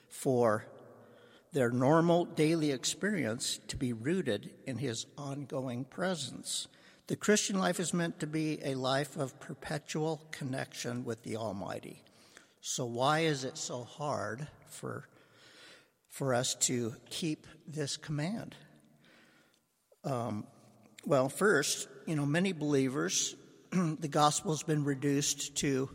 for 0.09 0.67
their 1.53 1.71
normal 1.71 2.25
daily 2.25 2.73
experience 2.73 3.61
to 3.69 3.77
be 3.77 3.93
rooted 3.93 4.51
in 4.67 4.77
his 4.77 5.07
ongoing 5.17 5.85
presence. 5.85 6.69
The 7.07 7.17
Christian 7.17 7.59
life 7.59 7.79
is 7.79 7.95
meant 7.95 8.19
to 8.21 8.27
be 8.27 8.59
a 8.65 8.75
life 8.75 9.17
of 9.17 9.39
perpetual 9.39 10.23
connection 10.31 11.05
with 11.05 11.23
the 11.23 11.37
Almighty. 11.37 12.03
So, 12.61 12.87
why 12.87 13.21
is 13.21 13.45
it 13.45 13.59
so 13.59 13.85
hard 13.85 14.49
for, 14.67 15.07
for 16.15 16.33
us 16.33 16.55
to 16.55 16.95
keep 17.11 17.45
this 17.67 17.97
command? 17.97 18.55
Um, 20.05 20.47
well, 21.05 21.29
first, 21.29 21.89
you 22.07 22.15
know, 22.15 22.25
many 22.25 22.53
believers 22.53 23.35
the 23.73 24.07
gospel's 24.07 24.63
been 24.63 24.85
reduced 24.85 25.57
to, 25.57 25.91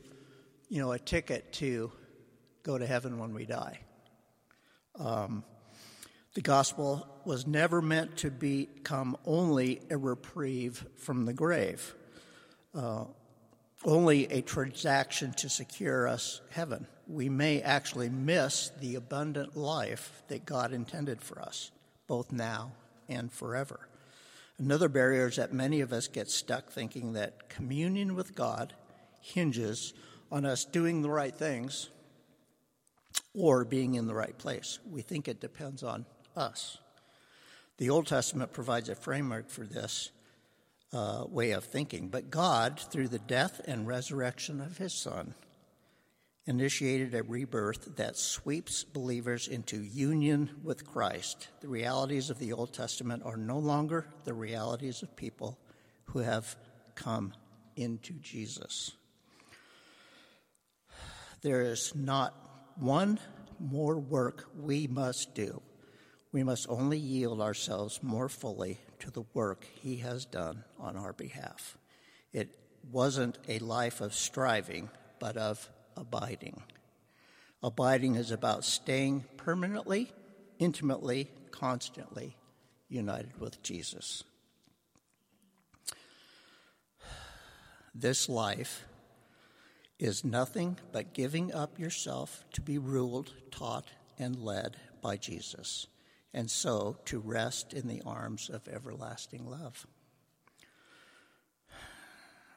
you 0.67 0.81
know, 0.81 0.91
a 0.91 0.99
ticket 0.99 1.53
to 1.53 1.89
go 2.63 2.77
to 2.77 2.85
heaven 2.85 3.17
when 3.17 3.33
we 3.33 3.45
die. 3.45 3.79
Um, 4.99 5.45
the 6.33 6.41
gospel 6.41 7.07
was 7.23 7.47
never 7.47 7.81
meant 7.81 8.17
to 8.17 8.29
become 8.29 9.15
only 9.25 9.79
a 9.89 9.95
reprieve 9.95 10.85
from 10.97 11.23
the 11.23 11.33
grave, 11.33 11.95
uh, 12.75 13.05
only 13.85 14.25
a 14.25 14.41
transaction 14.41 15.31
to 15.37 15.47
secure 15.47 16.09
us 16.09 16.41
heaven. 16.49 16.87
We 17.09 17.27
may 17.27 17.59
actually 17.63 18.07
miss 18.07 18.71
the 18.79 18.93
abundant 18.93 19.57
life 19.57 20.21
that 20.27 20.45
God 20.45 20.71
intended 20.71 21.21
for 21.21 21.41
us, 21.41 21.71
both 22.05 22.31
now 22.31 22.73
and 23.09 23.31
forever. 23.31 23.89
Another 24.59 24.87
barrier 24.87 25.27
is 25.27 25.37
that 25.37 25.51
many 25.51 25.81
of 25.81 25.91
us 25.91 26.07
get 26.07 26.29
stuck 26.29 26.69
thinking 26.69 27.13
that 27.13 27.49
communion 27.49 28.13
with 28.13 28.35
God 28.35 28.73
hinges 29.21 29.93
on 30.31 30.45
us 30.45 30.65
doing 30.65 31.01
the 31.01 31.09
right 31.09 31.35
things 31.35 31.89
or 33.33 33.65
being 33.65 33.95
in 33.95 34.05
the 34.05 34.13
right 34.13 34.37
place. 34.37 34.77
We 34.87 35.01
think 35.01 35.27
it 35.27 35.41
depends 35.41 35.81
on 35.81 36.05
us. 36.35 36.77
The 37.77 37.89
Old 37.89 38.05
Testament 38.05 38.53
provides 38.53 38.87
a 38.87 38.93
framework 38.95 39.49
for 39.49 39.63
this 39.63 40.11
uh, 40.93 41.23
way 41.27 41.51
of 41.51 41.63
thinking, 41.63 42.09
but 42.09 42.29
God, 42.29 42.79
through 42.79 43.07
the 43.07 43.17
death 43.17 43.61
and 43.65 43.87
resurrection 43.87 44.61
of 44.61 44.77
his 44.77 44.93
Son, 44.93 45.33
initiated 46.49 47.13
a 47.13 47.21
rebirth 47.21 47.95
that 47.97 48.17
sweeps 48.17 48.83
believers 48.83 49.47
into 49.47 49.83
union 49.83 50.49
with 50.63 50.83
Christ. 50.83 51.47
The 51.61 51.67
realities 51.67 52.31
of 52.31 52.39
the 52.39 52.53
Old 52.53 52.73
Testament 52.73 53.21
are 53.23 53.37
no 53.37 53.59
longer 53.59 54.07
the 54.23 54.33
realities 54.33 55.03
of 55.03 55.15
people 55.15 55.59
who 56.05 56.19
have 56.19 56.55
come 56.95 57.33
into 57.75 58.13
Jesus. 58.13 58.93
There 61.43 61.61
is 61.61 61.93
not 61.93 62.33
one 62.77 63.19
more 63.59 63.99
work 63.99 64.49
we 64.59 64.87
must 64.87 65.35
do. 65.35 65.61
We 66.31 66.43
must 66.43 66.65
only 66.67 66.97
yield 66.97 67.41
ourselves 67.41 68.01
more 68.01 68.27
fully 68.27 68.79
to 69.01 69.11
the 69.11 69.23
work 69.35 69.65
He 69.83 69.97
has 69.97 70.25
done 70.25 70.63
on 70.79 70.97
our 70.97 71.13
behalf. 71.13 71.77
It 72.33 72.57
wasn't 72.91 73.37
a 73.47 73.59
life 73.59 74.01
of 74.01 74.15
striving, 74.15 74.89
but 75.19 75.37
of 75.37 75.69
abiding. 75.99 76.63
Abiding 77.61 78.15
is 78.15 78.31
about 78.31 78.63
staying 78.63 79.25
permanently, 79.37 80.11
intimately, 80.57 81.29
constantly 81.51 82.37
united 82.87 83.39
with 83.39 83.61
Jesus. 83.61 84.23
This 87.93 88.29
life 88.29 88.85
is 89.97 90.23
nothing 90.23 90.77
but 90.93 91.13
giving 91.13 91.53
up 91.53 91.77
yourself 91.77 92.45
to 92.53 92.61
be 92.61 92.77
ruled, 92.77 93.33
taught, 93.51 93.89
and 94.17 94.41
led 94.41 94.77
by 95.01 95.17
Jesus, 95.17 95.87
and 96.33 96.49
so 96.49 96.97
to 97.05 97.19
rest 97.19 97.73
in 97.73 97.87
the 97.87 98.01
arms 98.05 98.49
of 98.49 98.67
everlasting 98.67 99.45
love. 99.45 99.85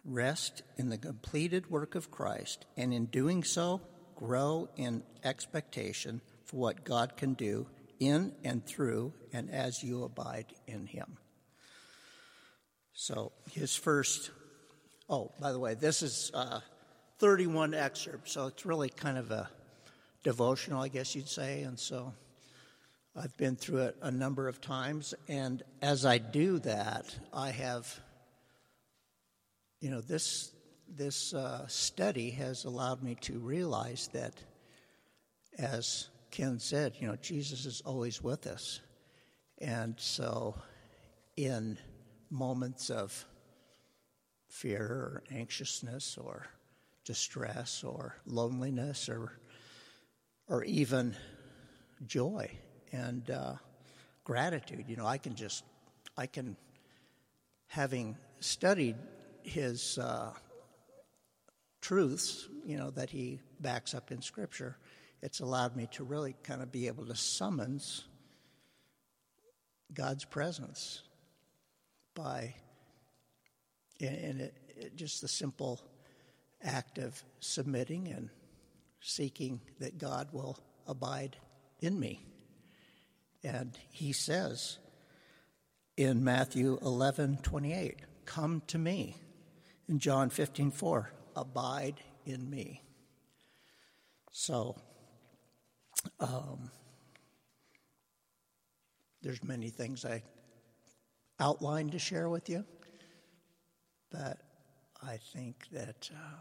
Rest 0.04 0.62
in 0.76 0.88
the 0.88 0.98
completed 0.98 1.70
work 1.70 1.94
of 1.94 2.10
Christ, 2.10 2.66
and 2.76 2.92
in 2.92 3.06
doing 3.06 3.44
so, 3.44 3.80
grow 4.16 4.68
in 4.76 5.02
expectation 5.24 6.20
for 6.44 6.56
what 6.56 6.84
God 6.84 7.16
can 7.16 7.34
do 7.34 7.66
in 8.00 8.32
and 8.42 8.66
through 8.66 9.12
and 9.32 9.50
as 9.50 9.82
you 9.82 10.02
abide 10.02 10.46
in 10.66 10.86
Him. 10.86 11.18
So, 12.94 13.32
his 13.52 13.74
first, 13.74 14.30
oh, 15.08 15.32
by 15.40 15.52
the 15.52 15.58
way, 15.58 15.74
this 15.74 16.02
is 16.02 16.30
uh, 16.34 16.60
31 17.18 17.72
excerpts, 17.72 18.32
so 18.32 18.48
it's 18.48 18.66
really 18.66 18.88
kind 18.88 19.16
of 19.16 19.30
a 19.30 19.48
devotional, 20.24 20.82
I 20.82 20.88
guess 20.88 21.14
you'd 21.14 21.28
say, 21.28 21.62
and 21.62 21.78
so 21.78 22.12
I've 23.16 23.36
been 23.36 23.56
through 23.56 23.82
it 23.82 23.96
a 24.02 24.10
number 24.10 24.48
of 24.48 24.60
times, 24.60 25.14
and 25.28 25.62
as 25.80 26.04
I 26.04 26.18
do 26.18 26.58
that, 26.60 27.16
I 27.32 27.50
have 27.50 28.00
you 29.82 29.90
know, 29.90 30.00
this, 30.00 30.52
this 30.88 31.34
uh, 31.34 31.66
study 31.66 32.30
has 32.30 32.64
allowed 32.64 33.02
me 33.02 33.16
to 33.22 33.40
realize 33.40 34.08
that, 34.12 34.32
as 35.58 36.08
Ken 36.30 36.60
said, 36.60 36.94
you 37.00 37.08
know, 37.08 37.16
Jesus 37.16 37.66
is 37.66 37.82
always 37.84 38.22
with 38.22 38.46
us. 38.46 38.80
And 39.58 39.96
so, 39.98 40.54
in 41.36 41.78
moments 42.30 42.90
of 42.90 43.24
fear 44.48 44.84
or 44.84 45.24
anxiousness 45.32 46.16
or 46.16 46.46
distress 47.04 47.82
or 47.82 48.14
loneliness 48.24 49.08
or, 49.08 49.32
or 50.46 50.62
even 50.62 51.16
joy 52.06 52.48
and 52.92 53.28
uh, 53.30 53.54
gratitude, 54.22 54.84
you 54.86 54.94
know, 54.94 55.06
I 55.06 55.18
can 55.18 55.34
just, 55.34 55.64
I 56.16 56.26
can, 56.26 56.56
having 57.66 58.16
studied 58.38 58.94
his 59.42 59.98
uh, 59.98 60.32
truths, 61.80 62.48
you 62.64 62.76
know, 62.76 62.90
that 62.90 63.10
he 63.10 63.40
backs 63.60 63.94
up 63.94 64.10
in 64.10 64.22
Scripture, 64.22 64.76
it's 65.20 65.40
allowed 65.40 65.76
me 65.76 65.88
to 65.92 66.04
really 66.04 66.34
kind 66.42 66.62
of 66.62 66.72
be 66.72 66.86
able 66.86 67.06
to 67.06 67.14
summons 67.14 68.04
God's 69.92 70.24
presence 70.24 71.02
by, 72.14 72.54
and 74.00 74.40
it, 74.40 74.54
it, 74.76 74.96
just 74.96 75.20
the 75.20 75.28
simple 75.28 75.80
act 76.62 76.98
of 76.98 77.22
submitting 77.40 78.08
and 78.08 78.30
seeking 79.00 79.60
that 79.80 79.98
God 79.98 80.28
will 80.32 80.58
abide 80.86 81.36
in 81.80 81.98
me. 81.98 82.24
And 83.44 83.76
he 83.90 84.12
says 84.12 84.78
in 85.96 86.24
Matthew 86.24 86.78
11 86.80 87.38
28, 87.42 88.00
Come 88.24 88.62
to 88.68 88.78
me 88.78 89.16
in 89.92 89.98
John 89.98 90.30
15 90.30 90.70
4, 90.70 91.10
abide 91.36 92.00
in 92.24 92.48
me. 92.48 92.82
So, 94.30 94.74
um, 96.18 96.70
there's 99.20 99.44
many 99.44 99.68
things 99.68 100.06
I 100.06 100.22
outlined 101.38 101.92
to 101.92 101.98
share 101.98 102.30
with 102.30 102.48
you, 102.48 102.64
but 104.10 104.38
I 105.06 105.18
think 105.34 105.56
that 105.72 106.08
uh, 106.10 106.38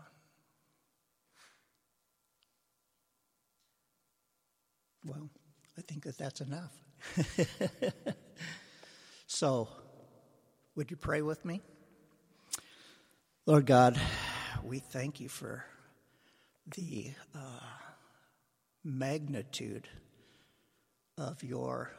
well, 5.04 5.30
I 5.78 5.82
think 5.82 6.06
that 6.06 6.18
that's 6.18 6.40
enough. 6.40 6.72
so, 9.28 9.68
would 10.78 10.90
you 10.90 10.96
pray 10.96 11.22
with 11.22 11.44
me? 11.44 11.60
Lord 13.52 13.66
God, 13.66 14.00
we 14.64 14.80
thank 14.80 15.20
you 15.20 15.28
for 15.28 15.66
the 16.74 17.12
uh, 17.36 17.60
magnitude 18.82 19.90
of 21.18 21.44
your 21.44 21.92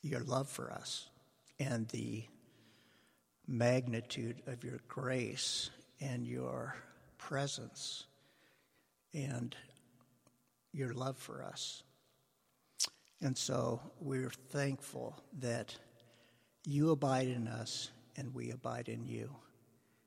your 0.00 0.20
love 0.22 0.48
for 0.48 0.70
us 0.70 1.08
and 1.58 1.88
the 1.88 2.22
magnitude 3.48 4.40
of 4.46 4.62
your 4.62 4.78
grace 4.86 5.70
and 6.00 6.24
your 6.24 6.76
presence 7.18 8.04
and 9.12 9.56
your 10.72 10.92
love 10.92 11.18
for 11.18 11.42
us. 11.42 11.82
And 13.20 13.36
so 13.36 13.80
we're 13.98 14.30
thankful 14.50 15.20
that 15.40 15.74
you 16.64 16.92
abide 16.92 17.26
in 17.26 17.48
us 17.48 17.90
and 18.16 18.34
we 18.34 18.50
abide 18.50 18.88
in 18.88 19.04
you. 19.04 19.34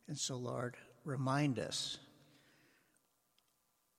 And 0.08 0.18
so, 0.18 0.36
Lord, 0.36 0.78
remind 1.04 1.60
us 1.60 1.98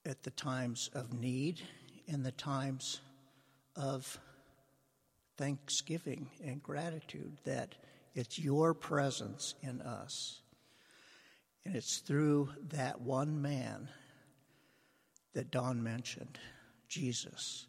at 0.05 0.23
the 0.23 0.31
times 0.31 0.89
of 0.93 1.13
need 1.13 1.61
and 2.07 2.25
the 2.25 2.31
times 2.31 3.01
of 3.75 4.19
thanksgiving 5.37 6.29
and 6.43 6.63
gratitude 6.63 7.37
that 7.43 7.75
it's 8.15 8.39
your 8.39 8.73
presence 8.73 9.53
in 9.61 9.81
us. 9.81 10.39
And 11.65 11.75
it's 11.75 11.97
through 11.97 12.49
that 12.69 13.01
one 13.01 13.41
man 13.41 13.89
that 15.33 15.51
Don 15.51 15.83
mentioned, 15.83 16.39
Jesus. 16.87 17.67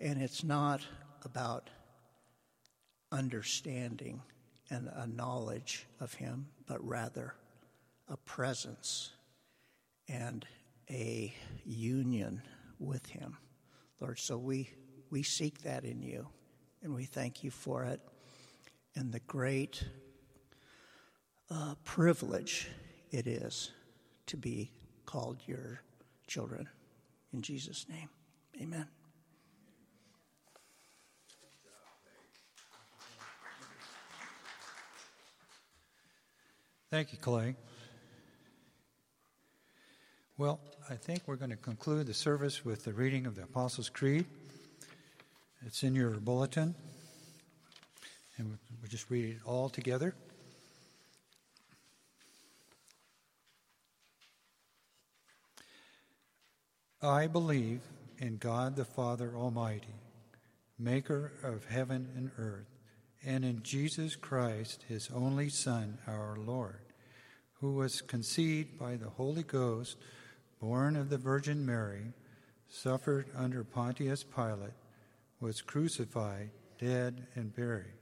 And 0.00 0.22
it's 0.22 0.44
not 0.44 0.80
about 1.24 1.68
understanding 3.10 4.22
and 4.70 4.88
a 4.94 5.06
knowledge 5.06 5.86
of 6.00 6.14
him, 6.14 6.46
but 6.66 6.86
rather 6.86 7.34
a 8.08 8.16
presence 8.16 9.12
and 10.08 10.46
a 10.90 11.32
union 11.64 12.42
with 12.78 13.06
him. 13.06 13.36
Lord, 14.00 14.18
so 14.18 14.36
we, 14.36 14.70
we 15.10 15.22
seek 15.22 15.62
that 15.62 15.84
in 15.84 16.02
you, 16.02 16.26
and 16.82 16.94
we 16.94 17.04
thank 17.04 17.44
you 17.44 17.50
for 17.50 17.84
it 17.84 18.00
and 18.96 19.12
the 19.12 19.20
great 19.20 19.84
uh, 21.50 21.74
privilege 21.84 22.68
it 23.10 23.26
is 23.26 23.72
to 24.26 24.36
be 24.36 24.70
called 25.04 25.38
your 25.46 25.82
children. 26.26 26.68
In 27.32 27.42
Jesus' 27.42 27.86
name, 27.88 28.08
amen. 28.60 28.86
Thank 36.94 37.10
you, 37.10 37.18
Clay. 37.18 37.56
Well, 40.38 40.60
I 40.88 40.94
think 40.94 41.22
we're 41.26 41.34
going 41.34 41.50
to 41.50 41.56
conclude 41.56 42.06
the 42.06 42.14
service 42.14 42.64
with 42.64 42.84
the 42.84 42.92
reading 42.92 43.26
of 43.26 43.34
the 43.34 43.42
Apostles' 43.42 43.88
Creed. 43.88 44.26
It's 45.66 45.82
in 45.82 45.96
your 45.96 46.10
bulletin, 46.10 46.76
and 48.38 48.46
we'll 48.46 48.88
just 48.88 49.10
read 49.10 49.24
it 49.24 49.38
all 49.44 49.68
together. 49.68 50.14
I 57.02 57.26
believe 57.26 57.80
in 58.18 58.36
God 58.36 58.76
the 58.76 58.84
Father 58.84 59.32
Almighty, 59.34 59.96
maker 60.78 61.32
of 61.42 61.64
heaven 61.64 62.08
and 62.14 62.30
earth, 62.38 62.68
and 63.26 63.44
in 63.44 63.64
Jesus 63.64 64.14
Christ, 64.14 64.84
his 64.86 65.10
only 65.12 65.48
Son, 65.48 65.98
our 66.06 66.36
Lord, 66.36 66.83
who 67.64 67.72
was 67.72 68.02
conceived 68.02 68.78
by 68.78 68.94
the 68.94 69.08
Holy 69.08 69.42
Ghost, 69.42 69.96
born 70.60 70.96
of 70.96 71.08
the 71.08 71.16
Virgin 71.16 71.64
Mary, 71.64 72.12
suffered 72.68 73.26
under 73.34 73.64
Pontius 73.64 74.22
Pilate, 74.22 74.74
was 75.40 75.62
crucified, 75.62 76.50
dead, 76.78 77.26
and 77.34 77.56
buried. 77.56 77.96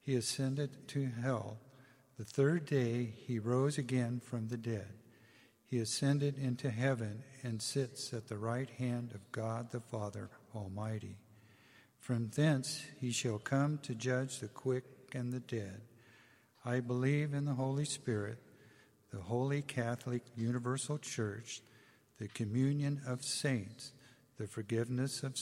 He 0.00 0.16
ascended 0.16 0.88
to 0.88 1.06
hell. 1.22 1.58
The 2.18 2.24
third 2.24 2.66
day 2.66 3.14
he 3.28 3.38
rose 3.38 3.78
again 3.78 4.20
from 4.24 4.48
the 4.48 4.56
dead 4.56 4.88
he 5.70 5.78
ascended 5.78 6.36
into 6.36 6.68
heaven 6.68 7.22
and 7.44 7.62
sits 7.62 8.12
at 8.12 8.26
the 8.26 8.36
right 8.36 8.70
hand 8.70 9.12
of 9.14 9.30
God 9.30 9.70
the 9.70 9.78
Father 9.78 10.28
Almighty. 10.52 11.14
From 12.00 12.28
thence 12.34 12.82
he 13.00 13.12
shall 13.12 13.38
come 13.38 13.78
to 13.84 13.94
judge 13.94 14.40
the 14.40 14.48
quick 14.48 14.82
and 15.14 15.32
the 15.32 15.38
dead. 15.38 15.82
I 16.64 16.80
believe 16.80 17.32
in 17.32 17.44
the 17.44 17.54
Holy 17.54 17.84
Spirit, 17.84 18.38
the 19.10 19.20
holy 19.20 19.62
Catholic 19.62 20.22
Universal 20.36 20.98
Church, 20.98 21.62
the 22.18 22.28
communion 22.28 23.00
of 23.06 23.24
saints, 23.24 23.92
the 24.38 24.46
forgiveness 24.46 25.22
of 25.22 25.34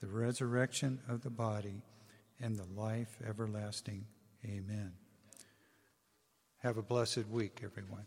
the 0.00 0.08
resurrection 0.08 1.00
of 1.08 1.22
the 1.22 1.30
body, 1.30 1.82
and 2.40 2.56
the 2.56 2.80
life 2.80 3.18
everlasting. 3.26 4.06
Amen. 4.44 4.92
Have 6.58 6.78
a 6.78 6.82
blessed 6.82 7.28
week, 7.28 7.60
everyone. 7.62 8.06